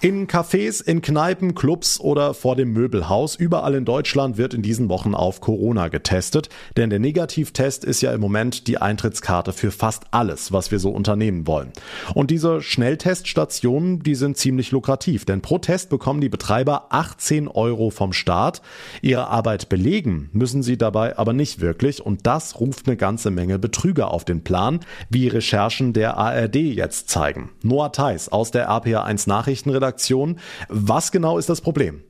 In 0.07 0.29
Cafés, 0.29 0.81
in 0.81 1.03
Kneipen, 1.03 1.57
Clubs 1.57 1.99
oder 1.99 2.33
vor 2.33 2.55
dem 2.55 2.73
Möbelhaus, 2.73 3.35
überall 3.35 3.75
in 3.75 3.85
Deutschland 3.85 4.37
wird 4.37 4.55
in 4.55 4.63
diesen 4.63 4.89
Wochen 4.89 5.17
auf 5.17 5.41
Corona 5.41 5.89
getestet, 5.89 6.49
denn 6.77 6.91
der 6.91 7.01
Negativtest 7.01 7.85
ist 7.85 8.03
ja 8.03 8.13
im 8.13 8.21
Moment 8.21 8.69
die 8.69 8.79
Eintrittskarte 8.79 9.53
für 9.53 9.73
fast 9.73 10.05
alles, 10.13 10.53
was 10.53 10.71
wir 10.71 10.79
so 10.79 10.91
unternehmen 10.91 11.49
wollen. 11.49 11.73
Und 12.15 12.31
diese 12.31 12.63
Schnellteststationen, 12.63 13.99
die 13.99 14.15
sind 14.15 14.37
ziemlich 14.37 14.71
lukrativ, 14.71 15.25
denn 15.25 15.43
pro 15.43 15.59
Test 15.59 15.91
bekommen 15.91 16.21
die 16.21 16.29
Betreiber 16.29 16.87
18 16.91 17.49
Euro 17.49 17.91
vom 17.91 18.13
Staat. 18.13 18.63
Ihre 19.03 19.27
Arbeit 19.27 19.69
belegen 19.69 20.31
müssen 20.33 20.63
sie 20.63 20.79
dabei 20.79 21.19
aber 21.19 21.33
nicht 21.33 21.61
wirklich 21.61 22.01
und 22.01 22.29
das 22.29 22.61
ruft 22.61 22.87
eine 22.87 22.97
ganze 22.97 23.33
Menge 23.33 23.59
Betrüger 23.59 24.13
auf 24.13 24.25
den 24.25 24.45
Plan, 24.45 24.79
wie 25.11 25.27
Recherchen 25.27 25.95
der 25.95 26.17
ARD 26.17 26.55
jetzt 26.55 27.11
zeigen. 27.11 27.51
Noah 27.65 27.91
Theis 27.91 28.29
aus 28.29 28.53
der 28.53 28.71
RPA1 28.71 29.29
Nachrichtenredaktion 29.29 29.96
Redaktion. 29.97 30.39
Was 30.69 31.11
genau 31.11 31.39
ist 31.39 31.49
das 31.49 31.61
Problem? 31.61 32.03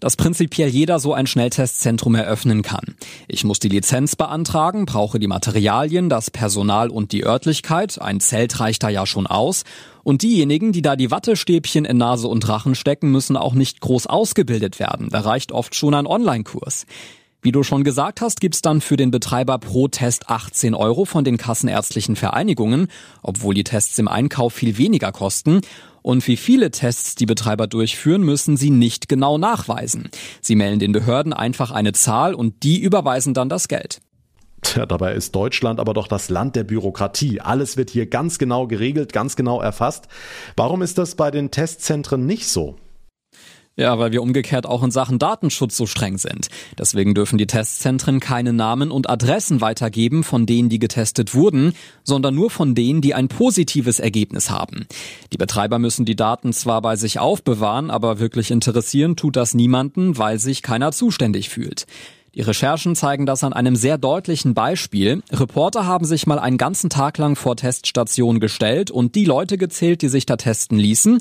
dass 0.00 0.16
prinzipiell 0.16 0.70
jeder 0.70 0.98
so 0.98 1.12
ein 1.12 1.26
Schnelltestzentrum 1.26 2.14
eröffnen 2.14 2.62
kann. 2.62 2.96
Ich 3.28 3.44
muss 3.44 3.58
die 3.58 3.68
Lizenz 3.68 4.16
beantragen, 4.16 4.86
brauche 4.86 5.18
die 5.18 5.26
Materialien, 5.26 6.08
das 6.08 6.30
Personal 6.30 6.88
und 6.88 7.12
die 7.12 7.26
Örtlichkeit, 7.26 8.00
ein 8.00 8.20
Zelt 8.20 8.60
reicht 8.60 8.82
da 8.82 8.88
ja 8.88 9.04
schon 9.04 9.26
aus, 9.26 9.64
und 10.04 10.22
diejenigen, 10.22 10.72
die 10.72 10.80
da 10.80 10.96
die 10.96 11.10
Wattestäbchen 11.10 11.84
in 11.84 11.98
Nase 11.98 12.28
und 12.28 12.48
Rachen 12.48 12.74
stecken, 12.74 13.10
müssen 13.10 13.36
auch 13.36 13.52
nicht 13.52 13.82
groß 13.82 14.06
ausgebildet 14.06 14.78
werden, 14.78 15.10
da 15.10 15.20
reicht 15.20 15.52
oft 15.52 15.74
schon 15.74 15.92
ein 15.92 16.06
Online-Kurs. 16.06 16.86
Wie 17.44 17.50
du 17.50 17.64
schon 17.64 17.82
gesagt 17.82 18.20
hast, 18.20 18.40
gibt's 18.40 18.62
dann 18.62 18.80
für 18.80 18.96
den 18.96 19.10
Betreiber 19.10 19.58
pro 19.58 19.88
Test 19.88 20.30
18 20.30 20.76
Euro 20.76 21.04
von 21.04 21.24
den 21.24 21.38
kassenärztlichen 21.38 22.14
Vereinigungen, 22.14 22.86
obwohl 23.20 23.52
die 23.52 23.64
Tests 23.64 23.98
im 23.98 24.06
Einkauf 24.06 24.54
viel 24.54 24.78
weniger 24.78 25.10
kosten. 25.10 25.60
Und 26.02 26.26
wie 26.26 26.36
viele 26.36 26.70
Tests 26.70 27.14
die 27.14 27.26
Betreiber 27.26 27.66
durchführen, 27.66 28.22
müssen 28.22 28.56
sie 28.56 28.70
nicht 28.70 29.08
genau 29.08 29.38
nachweisen. 29.38 30.10
Sie 30.40 30.56
melden 30.56 30.80
den 30.80 30.92
Behörden 30.92 31.32
einfach 31.32 31.70
eine 31.70 31.92
Zahl 31.92 32.34
und 32.34 32.62
die 32.62 32.80
überweisen 32.80 33.34
dann 33.34 33.48
das 33.48 33.68
Geld. 33.68 34.00
Tja, 34.62 34.86
dabei 34.86 35.14
ist 35.14 35.34
Deutschland 35.34 35.80
aber 35.80 35.92
doch 35.92 36.06
das 36.06 36.28
Land 36.28 36.54
der 36.54 36.64
Bürokratie. 36.64 37.40
Alles 37.40 37.76
wird 37.76 37.90
hier 37.90 38.06
ganz 38.06 38.38
genau 38.38 38.68
geregelt, 38.68 39.12
ganz 39.12 39.34
genau 39.34 39.60
erfasst. 39.60 40.06
Warum 40.56 40.82
ist 40.82 40.98
das 40.98 41.16
bei 41.16 41.30
den 41.30 41.50
Testzentren 41.50 42.26
nicht 42.26 42.48
so? 42.48 42.76
Ja, 43.74 43.98
weil 43.98 44.12
wir 44.12 44.22
umgekehrt 44.22 44.66
auch 44.66 44.82
in 44.82 44.90
Sachen 44.90 45.18
Datenschutz 45.18 45.78
so 45.78 45.86
streng 45.86 46.18
sind. 46.18 46.48
Deswegen 46.78 47.14
dürfen 47.14 47.38
die 47.38 47.46
Testzentren 47.46 48.20
keine 48.20 48.52
Namen 48.52 48.90
und 48.90 49.08
Adressen 49.08 49.62
weitergeben 49.62 50.24
von 50.24 50.44
denen, 50.44 50.68
die 50.68 50.78
getestet 50.78 51.34
wurden, 51.34 51.72
sondern 52.04 52.34
nur 52.34 52.50
von 52.50 52.74
denen, 52.74 53.00
die 53.00 53.14
ein 53.14 53.28
positives 53.28 53.98
Ergebnis 53.98 54.50
haben. 54.50 54.86
Die 55.32 55.38
Betreiber 55.38 55.78
müssen 55.78 56.04
die 56.04 56.16
Daten 56.16 56.52
zwar 56.52 56.82
bei 56.82 56.96
sich 56.96 57.18
aufbewahren, 57.18 57.90
aber 57.90 58.18
wirklich 58.18 58.50
interessieren 58.50 59.16
tut 59.16 59.36
das 59.36 59.54
niemanden, 59.54 60.18
weil 60.18 60.38
sich 60.38 60.60
keiner 60.60 60.92
zuständig 60.92 61.48
fühlt. 61.48 61.86
Die 62.34 62.40
Recherchen 62.40 62.96
zeigen 62.96 63.26
das 63.26 63.44
an 63.44 63.52
einem 63.52 63.76
sehr 63.76 63.98
deutlichen 63.98 64.54
Beispiel. 64.54 65.22
Reporter 65.30 65.86
haben 65.86 66.06
sich 66.06 66.26
mal 66.26 66.38
einen 66.38 66.56
ganzen 66.56 66.88
Tag 66.88 67.18
lang 67.18 67.36
vor 67.36 67.56
Teststationen 67.56 68.40
gestellt 68.40 68.90
und 68.90 69.14
die 69.14 69.26
Leute 69.26 69.58
gezählt, 69.58 70.00
die 70.00 70.08
sich 70.08 70.24
da 70.24 70.36
testen 70.36 70.78
ließen. 70.78 71.18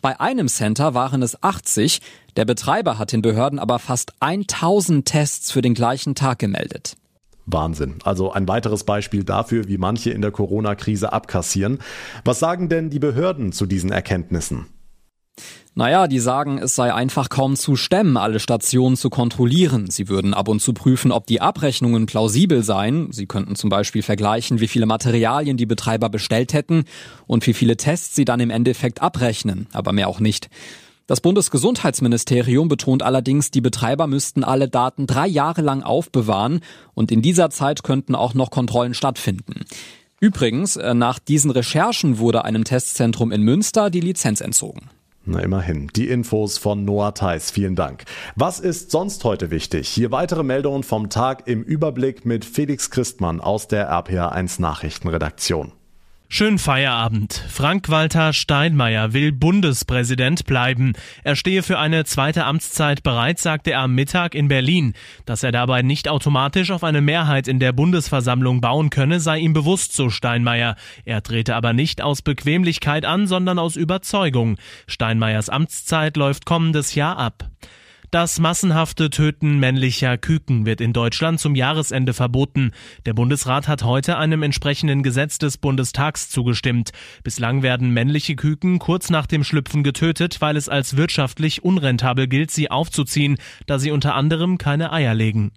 Bei 0.00 0.20
einem 0.20 0.48
Center 0.48 0.94
waren 0.94 1.22
es 1.22 1.42
80. 1.42 2.00
Der 2.36 2.46
Betreiber 2.46 2.98
hat 2.98 3.12
den 3.12 3.20
Behörden 3.20 3.58
aber 3.58 3.78
fast 3.78 4.14
1000 4.20 5.04
Tests 5.04 5.52
für 5.52 5.60
den 5.60 5.74
gleichen 5.74 6.14
Tag 6.14 6.38
gemeldet. 6.38 6.96
Wahnsinn. 7.44 7.96
Also 8.02 8.32
ein 8.32 8.48
weiteres 8.48 8.84
Beispiel 8.84 9.22
dafür, 9.22 9.68
wie 9.68 9.76
manche 9.76 10.12
in 10.12 10.22
der 10.22 10.30
Corona-Krise 10.30 11.12
abkassieren. 11.12 11.78
Was 12.24 12.38
sagen 12.38 12.70
denn 12.70 12.88
die 12.88 12.98
Behörden 12.98 13.52
zu 13.52 13.66
diesen 13.66 13.92
Erkenntnissen? 13.92 14.66
Naja, 15.76 16.06
die 16.06 16.20
sagen, 16.20 16.58
es 16.58 16.76
sei 16.76 16.94
einfach 16.94 17.28
kaum 17.28 17.56
zu 17.56 17.74
stemmen, 17.74 18.16
alle 18.16 18.38
Stationen 18.38 18.96
zu 18.96 19.10
kontrollieren. 19.10 19.90
Sie 19.90 20.08
würden 20.08 20.32
ab 20.32 20.46
und 20.46 20.60
zu 20.60 20.72
prüfen, 20.72 21.10
ob 21.10 21.26
die 21.26 21.40
Abrechnungen 21.40 22.06
plausibel 22.06 22.62
seien. 22.62 23.10
Sie 23.10 23.26
könnten 23.26 23.56
zum 23.56 23.70
Beispiel 23.70 24.02
vergleichen, 24.02 24.60
wie 24.60 24.68
viele 24.68 24.86
Materialien 24.86 25.56
die 25.56 25.66
Betreiber 25.66 26.10
bestellt 26.10 26.52
hätten 26.52 26.84
und 27.26 27.44
wie 27.48 27.54
viele 27.54 27.76
Tests 27.76 28.14
sie 28.14 28.24
dann 28.24 28.38
im 28.38 28.50
Endeffekt 28.50 29.02
abrechnen, 29.02 29.66
aber 29.72 29.92
mehr 29.92 30.06
auch 30.06 30.20
nicht. 30.20 30.48
Das 31.08 31.20
Bundesgesundheitsministerium 31.20 32.68
betont 32.68 33.02
allerdings, 33.02 33.50
die 33.50 33.60
Betreiber 33.60 34.06
müssten 34.06 34.44
alle 34.44 34.68
Daten 34.68 35.08
drei 35.08 35.26
Jahre 35.26 35.60
lang 35.60 35.82
aufbewahren 35.82 36.60
und 36.94 37.10
in 37.10 37.20
dieser 37.20 37.50
Zeit 37.50 37.82
könnten 37.82 38.14
auch 38.14 38.32
noch 38.34 38.50
Kontrollen 38.50 38.94
stattfinden. 38.94 39.64
Übrigens, 40.20 40.76
äh, 40.76 40.94
nach 40.94 41.18
diesen 41.18 41.50
Recherchen 41.50 42.18
wurde 42.18 42.44
einem 42.44 42.64
Testzentrum 42.64 43.32
in 43.32 43.42
Münster 43.42 43.90
die 43.90 44.00
Lizenz 44.00 44.40
entzogen. 44.40 44.88
Na 45.26 45.40
immerhin. 45.40 45.88
Die 45.96 46.08
Infos 46.08 46.58
von 46.58 46.84
Noah 46.84 47.14
Theis. 47.14 47.50
Vielen 47.50 47.76
Dank. 47.76 48.04
Was 48.36 48.60
ist 48.60 48.90
sonst 48.90 49.24
heute 49.24 49.50
wichtig? 49.50 49.88
Hier 49.88 50.10
weitere 50.10 50.42
Meldungen 50.42 50.82
vom 50.82 51.08
Tag 51.08 51.46
im 51.46 51.62
Überblick 51.62 52.26
mit 52.26 52.44
Felix 52.44 52.90
Christmann 52.90 53.40
aus 53.40 53.66
der 53.66 53.90
RPA1 53.90 54.60
Nachrichtenredaktion. 54.60 55.72
Schönen 56.36 56.58
Feierabend. 56.58 57.44
Frank-Walter 57.48 58.32
Steinmeier 58.32 59.12
will 59.12 59.30
Bundespräsident 59.30 60.46
bleiben. 60.46 60.94
Er 61.22 61.36
stehe 61.36 61.62
für 61.62 61.78
eine 61.78 62.04
zweite 62.06 62.44
Amtszeit 62.44 63.04
bereit, 63.04 63.38
sagte 63.38 63.70
er 63.70 63.82
am 63.82 63.94
Mittag 63.94 64.34
in 64.34 64.48
Berlin. 64.48 64.94
Dass 65.26 65.44
er 65.44 65.52
dabei 65.52 65.82
nicht 65.82 66.08
automatisch 66.08 66.72
auf 66.72 66.82
eine 66.82 67.02
Mehrheit 67.02 67.46
in 67.46 67.60
der 67.60 67.72
Bundesversammlung 67.72 68.60
bauen 68.60 68.90
könne, 68.90 69.20
sei 69.20 69.38
ihm 69.38 69.52
bewusst, 69.52 69.92
so 69.92 70.10
Steinmeier. 70.10 70.74
Er 71.04 71.22
trete 71.22 71.54
aber 71.54 71.72
nicht 71.72 72.02
aus 72.02 72.20
Bequemlichkeit 72.20 73.04
an, 73.04 73.28
sondern 73.28 73.60
aus 73.60 73.76
Überzeugung. 73.76 74.56
Steinmeiers 74.88 75.50
Amtszeit 75.50 76.16
läuft 76.16 76.46
kommendes 76.46 76.96
Jahr 76.96 77.16
ab. 77.16 77.48
Das 78.14 78.38
massenhafte 78.38 79.10
Töten 79.10 79.58
männlicher 79.58 80.16
Küken 80.18 80.66
wird 80.66 80.80
in 80.80 80.92
Deutschland 80.92 81.40
zum 81.40 81.56
Jahresende 81.56 82.14
verboten. 82.14 82.70
Der 83.06 83.12
Bundesrat 83.12 83.66
hat 83.66 83.82
heute 83.82 84.18
einem 84.18 84.44
entsprechenden 84.44 85.02
Gesetz 85.02 85.38
des 85.38 85.58
Bundestags 85.58 86.30
zugestimmt. 86.30 86.92
Bislang 87.24 87.64
werden 87.64 87.90
männliche 87.90 88.36
Küken 88.36 88.78
kurz 88.78 89.10
nach 89.10 89.26
dem 89.26 89.42
Schlüpfen 89.42 89.82
getötet, 89.82 90.40
weil 90.40 90.56
es 90.56 90.68
als 90.68 90.96
wirtschaftlich 90.96 91.64
unrentabel 91.64 92.28
gilt, 92.28 92.52
sie 92.52 92.70
aufzuziehen, 92.70 93.36
da 93.66 93.80
sie 93.80 93.90
unter 93.90 94.14
anderem 94.14 94.58
keine 94.58 94.92
Eier 94.92 95.14
legen. 95.14 95.50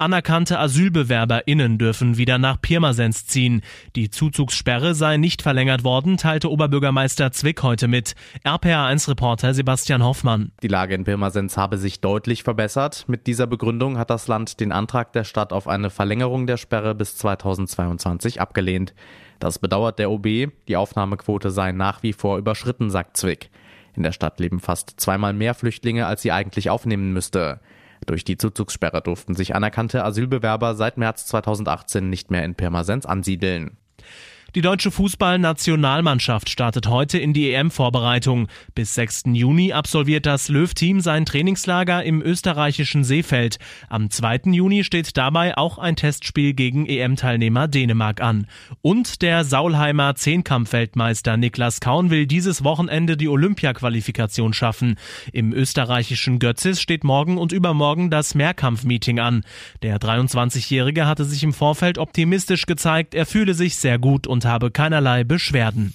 Anerkannte 0.00 0.58
AsylbewerberInnen 0.58 1.76
dürfen 1.76 2.16
wieder 2.16 2.38
nach 2.38 2.58
Pirmasens 2.62 3.26
ziehen. 3.26 3.60
Die 3.96 4.08
Zuzugssperre 4.08 4.94
sei 4.94 5.18
nicht 5.18 5.42
verlängert 5.42 5.84
worden, 5.84 6.16
teilte 6.16 6.50
Oberbürgermeister 6.50 7.32
Zwick 7.32 7.62
heute 7.62 7.86
mit. 7.86 8.14
RPA1-Reporter 8.42 9.52
Sebastian 9.52 10.02
Hoffmann. 10.02 10.52
Die 10.62 10.68
Lage 10.68 10.94
in 10.94 11.04
Pirmasens 11.04 11.58
habe 11.58 11.76
sich 11.76 12.00
deutlich 12.00 12.44
verbessert. 12.44 13.04
Mit 13.08 13.26
dieser 13.26 13.46
Begründung 13.46 13.98
hat 13.98 14.08
das 14.08 14.26
Land 14.26 14.60
den 14.60 14.72
Antrag 14.72 15.12
der 15.12 15.24
Stadt 15.24 15.52
auf 15.52 15.68
eine 15.68 15.90
Verlängerung 15.90 16.46
der 16.46 16.56
Sperre 16.56 16.94
bis 16.94 17.18
2022 17.18 18.40
abgelehnt. 18.40 18.94
Das 19.38 19.58
bedauert 19.58 19.98
der 19.98 20.10
OB. 20.10 20.24
Die 20.66 20.76
Aufnahmequote 20.76 21.50
sei 21.50 21.72
nach 21.72 22.02
wie 22.02 22.14
vor 22.14 22.38
überschritten, 22.38 22.88
sagt 22.88 23.18
Zwick. 23.18 23.50
In 23.94 24.02
der 24.02 24.12
Stadt 24.12 24.40
leben 24.40 24.60
fast 24.60 24.98
zweimal 24.98 25.34
mehr 25.34 25.52
Flüchtlinge, 25.52 26.06
als 26.06 26.22
sie 26.22 26.32
eigentlich 26.32 26.70
aufnehmen 26.70 27.12
müsste. 27.12 27.60
Durch 28.10 28.24
die 28.24 28.36
Zuzugssperre 28.36 29.02
durften 29.02 29.36
sich 29.36 29.54
anerkannte 29.54 30.02
Asylbewerber 30.02 30.74
seit 30.74 30.98
März 30.98 31.26
2018 31.26 32.10
nicht 32.10 32.32
mehr 32.32 32.44
in 32.44 32.56
Pirmasens 32.56 33.06
ansiedeln. 33.06 33.76
Die 34.56 34.62
deutsche 34.62 34.90
Fußballnationalmannschaft 34.90 36.50
startet 36.50 36.88
heute 36.88 37.18
in 37.18 37.32
die 37.32 37.52
EM-Vorbereitung. 37.52 38.48
Bis 38.74 38.96
6. 38.96 39.26
Juni 39.34 39.72
absolviert 39.72 40.26
das 40.26 40.48
Löw-Team 40.48 41.00
sein 41.00 41.24
Trainingslager 41.24 42.02
im 42.02 42.20
österreichischen 42.20 43.04
Seefeld. 43.04 43.58
Am 43.88 44.10
2. 44.10 44.40
Juni 44.46 44.82
steht 44.82 45.16
dabei 45.16 45.56
auch 45.56 45.78
ein 45.78 45.94
Testspiel 45.94 46.54
gegen 46.54 46.86
EM-Teilnehmer 46.86 47.68
Dänemark 47.68 48.20
an. 48.20 48.48
Und 48.82 49.22
der 49.22 49.44
Saulheimer 49.44 50.16
Zehnkampf-Weltmeister 50.16 51.36
Niklas 51.36 51.78
Kaun 51.78 52.10
will 52.10 52.26
dieses 52.26 52.64
Wochenende 52.64 53.16
die 53.16 53.28
Olympia-Qualifikation 53.28 54.52
schaffen. 54.52 54.96
Im 55.32 55.52
österreichischen 55.52 56.40
Götzis 56.40 56.80
steht 56.80 57.04
morgen 57.04 57.38
und 57.38 57.52
übermorgen 57.52 58.10
das 58.10 58.34
Mehrkampf-Meeting 58.34 59.20
an. 59.20 59.44
Der 59.82 59.98
23-Jährige 59.98 61.06
hatte 61.06 61.24
sich 61.24 61.44
im 61.44 61.52
Vorfeld 61.52 61.98
optimistisch 61.98 62.66
gezeigt, 62.66 63.14
er 63.14 63.26
fühle 63.26 63.54
sich 63.54 63.76
sehr 63.76 64.00
gut 64.00 64.26
und 64.26 64.39
und 64.40 64.46
habe 64.46 64.70
keinerlei 64.70 65.22
Beschwerden. 65.22 65.92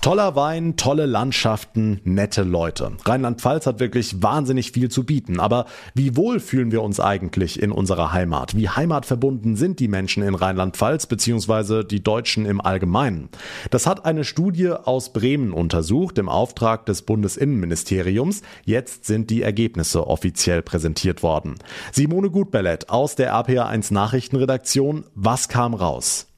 Toller 0.00 0.36
Wein, 0.36 0.76
tolle 0.76 1.06
Landschaften, 1.06 2.00
nette 2.04 2.44
Leute. 2.44 2.92
Rheinland-Pfalz 3.04 3.66
hat 3.66 3.80
wirklich 3.80 4.22
wahnsinnig 4.22 4.70
viel 4.70 4.90
zu 4.92 5.04
bieten. 5.04 5.40
Aber 5.40 5.66
wie 5.92 6.16
wohl 6.16 6.38
fühlen 6.38 6.70
wir 6.70 6.82
uns 6.82 7.00
eigentlich 7.00 7.60
in 7.60 7.72
unserer 7.72 8.12
Heimat? 8.12 8.56
Wie 8.56 8.68
heimatverbunden 8.68 9.56
sind 9.56 9.80
die 9.80 9.88
Menschen 9.88 10.22
in 10.22 10.36
Rheinland-Pfalz 10.36 11.06
bzw. 11.06 11.82
die 11.82 12.00
Deutschen 12.00 12.46
im 12.46 12.60
Allgemeinen? 12.60 13.28
Das 13.72 13.88
hat 13.88 14.04
eine 14.04 14.22
Studie 14.22 14.70
aus 14.70 15.12
Bremen 15.12 15.52
untersucht 15.52 16.18
im 16.18 16.28
Auftrag 16.28 16.86
des 16.86 17.02
Bundesinnenministeriums. 17.02 18.42
Jetzt 18.64 19.04
sind 19.04 19.30
die 19.30 19.42
Ergebnisse 19.42 20.06
offiziell 20.06 20.62
präsentiert 20.62 21.24
worden. 21.24 21.56
Simone 21.90 22.30
Gutbellett 22.30 22.88
aus 22.88 23.16
der 23.16 23.34
RPA1 23.34 23.92
Nachrichtenredaktion. 23.92 25.06
Was 25.16 25.48
kam 25.48 25.74
raus? 25.74 26.28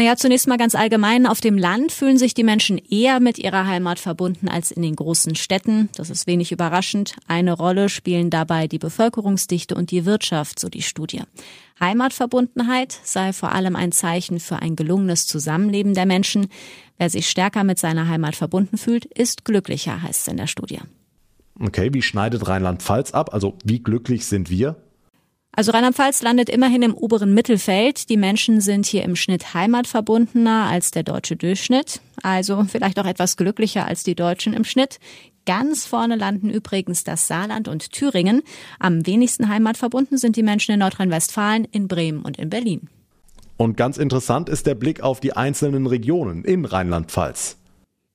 Naja, 0.00 0.16
zunächst 0.16 0.48
mal 0.48 0.56
ganz 0.56 0.74
allgemein. 0.74 1.26
Auf 1.26 1.42
dem 1.42 1.58
Land 1.58 1.92
fühlen 1.92 2.16
sich 2.16 2.32
die 2.32 2.42
Menschen 2.42 2.78
eher 2.78 3.20
mit 3.20 3.38
ihrer 3.38 3.66
Heimat 3.66 3.98
verbunden 3.98 4.48
als 4.48 4.70
in 4.70 4.80
den 4.80 4.96
großen 4.96 5.34
Städten. 5.34 5.90
Das 5.94 6.08
ist 6.08 6.26
wenig 6.26 6.52
überraschend. 6.52 7.16
Eine 7.28 7.52
Rolle 7.52 7.90
spielen 7.90 8.30
dabei 8.30 8.66
die 8.66 8.78
Bevölkerungsdichte 8.78 9.74
und 9.74 9.90
die 9.90 10.06
Wirtschaft, 10.06 10.58
so 10.58 10.70
die 10.70 10.80
Studie. 10.80 11.20
Heimatverbundenheit 11.80 12.98
sei 13.02 13.34
vor 13.34 13.52
allem 13.52 13.76
ein 13.76 13.92
Zeichen 13.92 14.40
für 14.40 14.56
ein 14.56 14.74
gelungenes 14.74 15.26
Zusammenleben 15.26 15.92
der 15.92 16.06
Menschen. 16.06 16.46
Wer 16.96 17.10
sich 17.10 17.28
stärker 17.28 17.62
mit 17.62 17.78
seiner 17.78 18.08
Heimat 18.08 18.36
verbunden 18.36 18.78
fühlt, 18.78 19.04
ist 19.04 19.44
glücklicher, 19.44 20.00
heißt 20.00 20.22
es 20.22 20.28
in 20.28 20.38
der 20.38 20.46
Studie. 20.46 20.80
Okay, 21.60 21.92
wie 21.92 22.00
schneidet 22.00 22.48
Rheinland-Pfalz 22.48 23.10
ab? 23.10 23.34
Also 23.34 23.58
wie 23.64 23.80
glücklich 23.82 24.24
sind 24.24 24.48
wir? 24.48 24.76
Also 25.60 25.72
Rheinland-Pfalz 25.72 26.22
landet 26.22 26.48
immerhin 26.48 26.80
im 26.80 26.94
oberen 26.94 27.34
Mittelfeld. 27.34 28.08
Die 28.08 28.16
Menschen 28.16 28.62
sind 28.62 28.86
hier 28.86 29.04
im 29.04 29.14
Schnitt 29.14 29.52
heimatverbundener 29.52 30.64
als 30.70 30.90
der 30.90 31.02
deutsche 31.02 31.36
Durchschnitt. 31.36 32.00
Also 32.22 32.64
vielleicht 32.64 32.98
auch 32.98 33.04
etwas 33.04 33.36
glücklicher 33.36 33.84
als 33.84 34.02
die 34.02 34.14
Deutschen 34.14 34.54
im 34.54 34.64
Schnitt. 34.64 35.00
Ganz 35.44 35.84
vorne 35.84 36.16
landen 36.16 36.48
übrigens 36.48 37.04
das 37.04 37.26
Saarland 37.26 37.68
und 37.68 37.92
Thüringen. 37.92 38.40
Am 38.78 39.06
wenigsten 39.06 39.50
heimatverbunden 39.50 40.16
sind 40.16 40.36
die 40.36 40.42
Menschen 40.42 40.72
in 40.72 40.78
Nordrhein-Westfalen, 40.78 41.66
in 41.66 41.88
Bremen 41.88 42.22
und 42.22 42.38
in 42.38 42.48
Berlin. 42.48 42.88
Und 43.58 43.76
ganz 43.76 43.98
interessant 43.98 44.48
ist 44.48 44.66
der 44.66 44.76
Blick 44.76 45.02
auf 45.02 45.20
die 45.20 45.36
einzelnen 45.36 45.86
Regionen 45.86 46.42
in 46.42 46.64
Rheinland-Pfalz. 46.64 47.58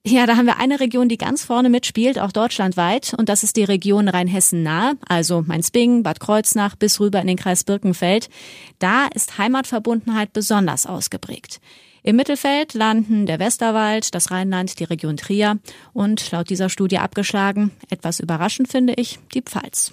Ja, 0.07 0.27
da 0.27 0.37
haben 0.37 0.45
wir 0.45 0.59
eine 0.59 0.79
Region, 0.79 1.09
die 1.09 1.17
ganz 1.17 1.43
vorne 1.43 1.67
mitspielt, 1.67 2.19
auch 2.19 2.31
deutschlandweit, 2.31 3.15
und 3.17 3.27
das 3.27 3.41
ist 3.41 3.57
die 3.57 3.63
Region 3.63 4.07
Rheinhessen-Nah, 4.07 4.93
also 5.09 5.41
Mainz-Bingen, 5.41 6.03
Bad 6.03 6.19
Kreuznach 6.19 6.75
bis 6.75 6.99
rüber 6.99 7.19
in 7.21 7.25
den 7.25 7.37
Kreis 7.37 7.63
Birkenfeld. 7.63 8.29
Da 8.77 9.07
ist 9.07 9.39
Heimatverbundenheit 9.39 10.31
besonders 10.31 10.85
ausgeprägt. 10.85 11.59
Im 12.03 12.17
Mittelfeld 12.17 12.75
landen 12.75 13.25
der 13.25 13.39
Westerwald, 13.39 14.13
das 14.13 14.29
Rheinland, 14.29 14.79
die 14.79 14.83
Region 14.83 15.17
Trier 15.17 15.57
und 15.91 16.29
laut 16.31 16.51
dieser 16.51 16.69
Studie 16.69 16.99
abgeschlagen, 16.99 17.71
etwas 17.89 18.19
überraschend 18.19 18.67
finde 18.67 18.93
ich, 18.97 19.17
die 19.33 19.41
Pfalz. 19.41 19.91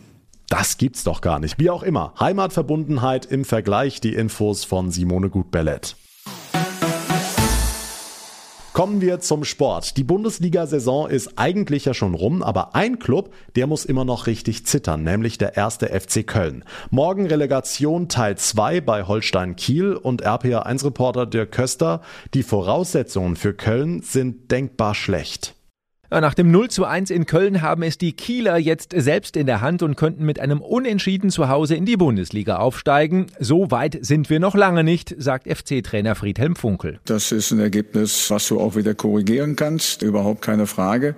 Das 0.50 0.76
gibt's 0.76 1.04
doch 1.04 1.22
gar 1.22 1.38
nicht. 1.38 1.58
Wie 1.58 1.70
auch 1.70 1.82
immer. 1.82 2.12
Heimatverbundenheit 2.20 3.24
im 3.24 3.46
Vergleich. 3.46 4.02
Die 4.02 4.12
Infos 4.12 4.64
von 4.64 4.90
Simone 4.90 5.30
Gutbellet. 5.30 5.96
Kommen 8.72 9.02
wir 9.02 9.20
zum 9.20 9.44
Sport. 9.44 9.98
Die 9.98 10.02
Bundesliga-Saison 10.04 11.10
ist 11.10 11.32
eigentlich 11.36 11.84
ja 11.84 11.92
schon 11.92 12.14
rum, 12.14 12.42
aber 12.42 12.74
ein 12.74 12.98
Club, 12.98 13.34
der 13.54 13.66
muss 13.66 13.84
immer 13.84 14.06
noch 14.06 14.26
richtig 14.26 14.64
zittern, 14.64 15.02
nämlich 15.02 15.36
der 15.36 15.58
erste 15.58 15.88
FC 15.88 16.26
Köln. 16.26 16.64
Morgen 16.88 17.26
Relegation 17.26 18.08
Teil 18.08 18.38
2 18.38 18.80
bei 18.80 19.02
Holstein 19.02 19.56
Kiel 19.56 19.92
und 19.92 20.24
RPA1-Reporter 20.24 21.26
Dirk 21.26 21.52
Köster. 21.52 22.00
Die 22.32 22.42
Voraussetzungen 22.42 23.36
für 23.36 23.52
Köln 23.52 24.00
sind 24.00 24.50
denkbar 24.50 24.94
schlecht. 24.94 25.54
Nach 26.20 26.34
dem 26.34 26.50
0 26.50 26.68
zu 26.68 26.84
1 26.84 27.08
in 27.08 27.24
Köln 27.24 27.62
haben 27.62 27.82
es 27.82 27.96
die 27.96 28.12
Kieler 28.12 28.58
jetzt 28.58 28.92
selbst 28.94 29.34
in 29.34 29.46
der 29.46 29.62
Hand 29.62 29.82
und 29.82 29.96
könnten 29.96 30.26
mit 30.26 30.38
einem 30.38 30.60
Unentschieden 30.60 31.30
zu 31.30 31.48
Hause 31.48 31.74
in 31.74 31.86
die 31.86 31.96
Bundesliga 31.96 32.56
aufsteigen. 32.56 33.28
So 33.40 33.70
weit 33.70 33.98
sind 34.02 34.28
wir 34.28 34.38
noch 34.38 34.54
lange 34.54 34.84
nicht, 34.84 35.14
sagt 35.16 35.48
FC-Trainer 35.48 36.14
Friedhelm 36.14 36.54
Funkel. 36.54 37.00
Das 37.06 37.32
ist 37.32 37.50
ein 37.50 37.60
Ergebnis, 37.60 38.30
was 38.30 38.46
du 38.48 38.60
auch 38.60 38.76
wieder 38.76 38.94
korrigieren 38.94 39.56
kannst, 39.56 40.02
überhaupt 40.02 40.42
keine 40.42 40.66
Frage. 40.66 41.14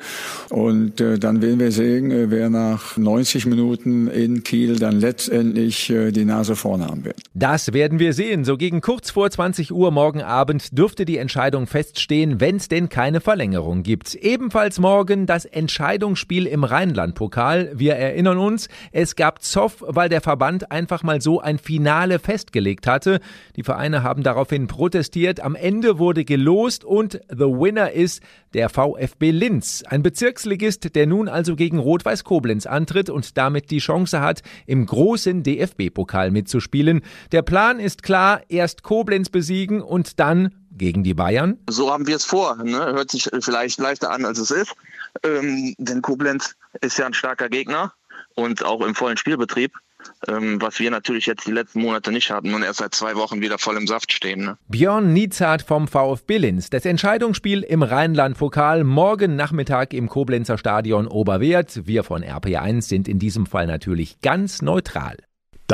Und 0.50 1.00
äh, 1.00 1.18
dann 1.18 1.42
werden 1.42 1.58
wir 1.58 1.72
sehen, 1.72 2.12
äh, 2.12 2.30
wer 2.30 2.48
nach 2.48 2.96
90 2.96 3.46
Minuten 3.46 4.06
in 4.06 4.44
Kiel 4.44 4.78
dann 4.78 5.00
letztendlich 5.00 5.90
äh, 5.90 6.12
die 6.12 6.24
Nase 6.24 6.54
vorne 6.54 6.86
haben 6.86 7.04
wird. 7.04 7.16
Das 7.34 7.72
werden 7.72 7.98
wir 7.98 8.12
sehen. 8.12 8.44
So 8.44 8.56
gegen 8.56 8.80
kurz 8.80 9.10
vor 9.10 9.28
20 9.28 9.72
Uhr 9.72 9.90
morgen 9.90 10.22
Abend 10.22 10.78
dürfte 10.78 11.04
die 11.04 11.18
Entscheidung 11.18 11.66
feststehen, 11.66 12.38
wenn 12.38 12.56
es 12.56 12.68
denn 12.68 12.88
keine 12.88 13.20
Verlängerung 13.20 13.82
gibt. 13.82 14.14
Ebenfalls 14.14 14.83
morgen 14.84 15.24
das 15.24 15.46
Entscheidungsspiel 15.46 16.46
im 16.46 16.62
Rheinland-Pokal. 16.62 17.72
Wir 17.74 17.94
erinnern 17.94 18.36
uns, 18.36 18.68
es 18.92 19.16
gab 19.16 19.42
Zoff, 19.42 19.82
weil 19.86 20.10
der 20.10 20.20
Verband 20.20 20.70
einfach 20.70 21.02
mal 21.02 21.22
so 21.22 21.40
ein 21.40 21.56
Finale 21.56 22.18
festgelegt 22.18 22.86
hatte. 22.86 23.20
Die 23.56 23.62
Vereine 23.62 24.02
haben 24.02 24.22
daraufhin 24.22 24.66
protestiert. 24.66 25.40
Am 25.40 25.54
Ende 25.54 25.98
wurde 25.98 26.26
gelost 26.26 26.84
und 26.84 27.18
the 27.30 27.46
winner 27.46 27.92
ist 27.92 28.22
der 28.52 28.68
VfB 28.68 29.30
Linz, 29.30 29.84
ein 29.88 30.02
Bezirksligist, 30.02 30.94
der 30.94 31.06
nun 31.06 31.28
also 31.28 31.56
gegen 31.56 31.78
Rot-Weiß 31.78 32.22
Koblenz 32.22 32.66
antritt 32.66 33.08
und 33.08 33.38
damit 33.38 33.70
die 33.70 33.78
Chance 33.78 34.20
hat, 34.20 34.42
im 34.66 34.84
großen 34.84 35.42
DFB-Pokal 35.42 36.30
mitzuspielen. 36.30 37.00
Der 37.32 37.40
Plan 37.40 37.80
ist 37.80 38.02
klar, 38.02 38.42
erst 38.50 38.82
Koblenz 38.82 39.30
besiegen 39.30 39.80
und 39.80 40.20
dann 40.20 40.50
gegen 40.76 41.02
die 41.02 41.14
Bayern? 41.14 41.58
So 41.68 41.90
haben 41.92 42.06
wir 42.06 42.16
es 42.16 42.24
vor. 42.24 42.56
Ne? 42.56 42.78
Hört 42.78 43.10
sich 43.10 43.30
vielleicht 43.40 43.78
leichter 43.78 44.10
an, 44.10 44.24
als 44.24 44.38
es 44.38 44.50
ist. 44.50 44.72
Ähm, 45.22 45.74
denn 45.78 46.02
Koblenz 46.02 46.56
ist 46.80 46.98
ja 46.98 47.06
ein 47.06 47.14
starker 47.14 47.48
Gegner 47.48 47.92
und 48.34 48.64
auch 48.64 48.80
im 48.80 48.94
vollen 48.94 49.16
Spielbetrieb. 49.16 49.72
Ähm, 50.28 50.60
was 50.60 50.78
wir 50.78 50.90
natürlich 50.90 51.26
jetzt 51.26 51.46
die 51.46 51.50
letzten 51.50 51.80
Monate 51.80 52.12
nicht 52.12 52.30
hatten 52.30 52.52
und 52.52 52.62
erst 52.62 52.80
seit 52.80 52.94
zwei 52.94 53.14
Wochen 53.14 53.40
wieder 53.40 53.58
voll 53.58 53.76
im 53.76 53.86
Saft 53.86 54.12
stehen. 54.12 54.44
Ne? 54.44 54.58
Björn 54.68 55.12
Nietzhardt 55.12 55.62
vom 55.62 55.88
VfB 55.88 56.38
Linz. 56.38 56.68
Das 56.68 56.84
Entscheidungsspiel 56.84 57.62
im 57.62 57.82
Rheinland-Pokal 57.82 58.84
morgen 58.84 59.36
Nachmittag 59.36 59.94
im 59.94 60.08
Koblenzer 60.08 60.58
Stadion 60.58 61.06
Oberwert. 61.06 61.86
Wir 61.86 62.04
von 62.04 62.22
RP1 62.22 62.82
sind 62.82 63.08
in 63.08 63.18
diesem 63.18 63.46
Fall 63.46 63.66
natürlich 63.66 64.20
ganz 64.20 64.60
neutral. 64.60 65.16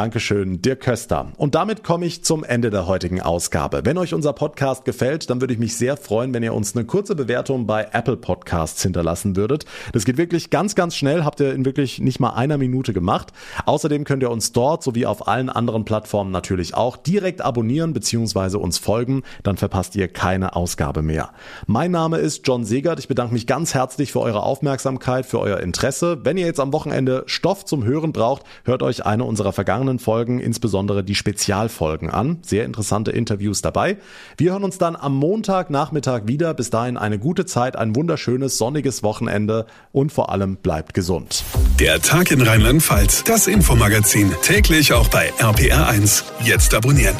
Dankeschön, 0.00 0.62
Dirk 0.62 0.80
Köster. 0.80 1.30
Und 1.36 1.54
damit 1.54 1.84
komme 1.84 2.06
ich 2.06 2.24
zum 2.24 2.42
Ende 2.42 2.70
der 2.70 2.86
heutigen 2.86 3.20
Ausgabe. 3.20 3.82
Wenn 3.84 3.98
euch 3.98 4.14
unser 4.14 4.32
Podcast 4.32 4.86
gefällt, 4.86 5.28
dann 5.28 5.42
würde 5.42 5.52
ich 5.52 5.60
mich 5.60 5.76
sehr 5.76 5.98
freuen, 5.98 6.32
wenn 6.32 6.42
ihr 6.42 6.54
uns 6.54 6.74
eine 6.74 6.86
kurze 6.86 7.14
Bewertung 7.14 7.66
bei 7.66 7.86
Apple 7.92 8.16
Podcasts 8.16 8.82
hinterlassen 8.82 9.36
würdet. 9.36 9.66
Das 9.92 10.06
geht 10.06 10.16
wirklich 10.16 10.48
ganz, 10.48 10.74
ganz 10.74 10.96
schnell, 10.96 11.22
habt 11.22 11.40
ihr 11.40 11.52
in 11.52 11.66
wirklich 11.66 11.98
nicht 11.98 12.18
mal 12.18 12.30
einer 12.30 12.56
Minute 12.56 12.94
gemacht. 12.94 13.34
Außerdem 13.66 14.04
könnt 14.04 14.22
ihr 14.22 14.30
uns 14.30 14.52
dort 14.52 14.82
sowie 14.82 15.04
auf 15.04 15.28
allen 15.28 15.50
anderen 15.50 15.84
Plattformen 15.84 16.30
natürlich 16.30 16.72
auch 16.72 16.96
direkt 16.96 17.42
abonnieren 17.42 17.92
bzw. 17.92 18.56
uns 18.56 18.78
folgen, 18.78 19.22
dann 19.42 19.58
verpasst 19.58 19.96
ihr 19.96 20.08
keine 20.08 20.56
Ausgabe 20.56 21.02
mehr. 21.02 21.32
Mein 21.66 21.90
Name 21.90 22.16
ist 22.16 22.46
John 22.46 22.64
Segert. 22.64 23.00
Ich 23.00 23.08
bedanke 23.08 23.34
mich 23.34 23.46
ganz 23.46 23.74
herzlich 23.74 24.12
für 24.12 24.20
eure 24.20 24.44
Aufmerksamkeit, 24.44 25.26
für 25.26 25.40
euer 25.40 25.60
Interesse. 25.60 26.24
Wenn 26.24 26.38
ihr 26.38 26.46
jetzt 26.46 26.58
am 26.58 26.72
Wochenende 26.72 27.22
Stoff 27.26 27.66
zum 27.66 27.84
Hören 27.84 28.12
braucht, 28.12 28.44
hört 28.64 28.82
euch 28.82 29.04
eine 29.04 29.24
unserer 29.24 29.52
vergangenen 29.52 29.89
vergangenen 29.90 29.98
Folgen, 29.98 30.40
insbesondere 30.40 31.02
die 31.04 31.14
Spezialfolgen 31.14 32.10
an. 32.10 32.38
Sehr 32.42 32.64
interessante 32.64 33.10
Interviews 33.10 33.62
dabei. 33.62 33.96
Wir 34.36 34.52
hören 34.52 34.64
uns 34.64 34.78
dann 34.78 34.96
am 34.96 35.14
Montagnachmittag 35.16 36.22
wieder. 36.26 36.54
Bis 36.54 36.70
dahin 36.70 36.96
eine 36.96 37.18
gute 37.18 37.46
Zeit, 37.46 37.76
ein 37.76 37.96
wunderschönes 37.96 38.58
sonniges 38.58 39.02
Wochenende 39.02 39.66
und 39.92 40.12
vor 40.12 40.30
allem 40.30 40.56
bleibt 40.56 40.94
gesund. 40.94 41.44
Der 41.78 42.00
Tag 42.00 42.30
in 42.30 42.42
Rheinland-Pfalz, 42.42 43.24
das 43.24 43.46
Infomagazin, 43.46 44.32
täglich 44.42 44.92
auch 44.92 45.08
bei 45.08 45.32
RPR1. 45.38 46.24
Jetzt 46.44 46.74
abonnieren. 46.74 47.16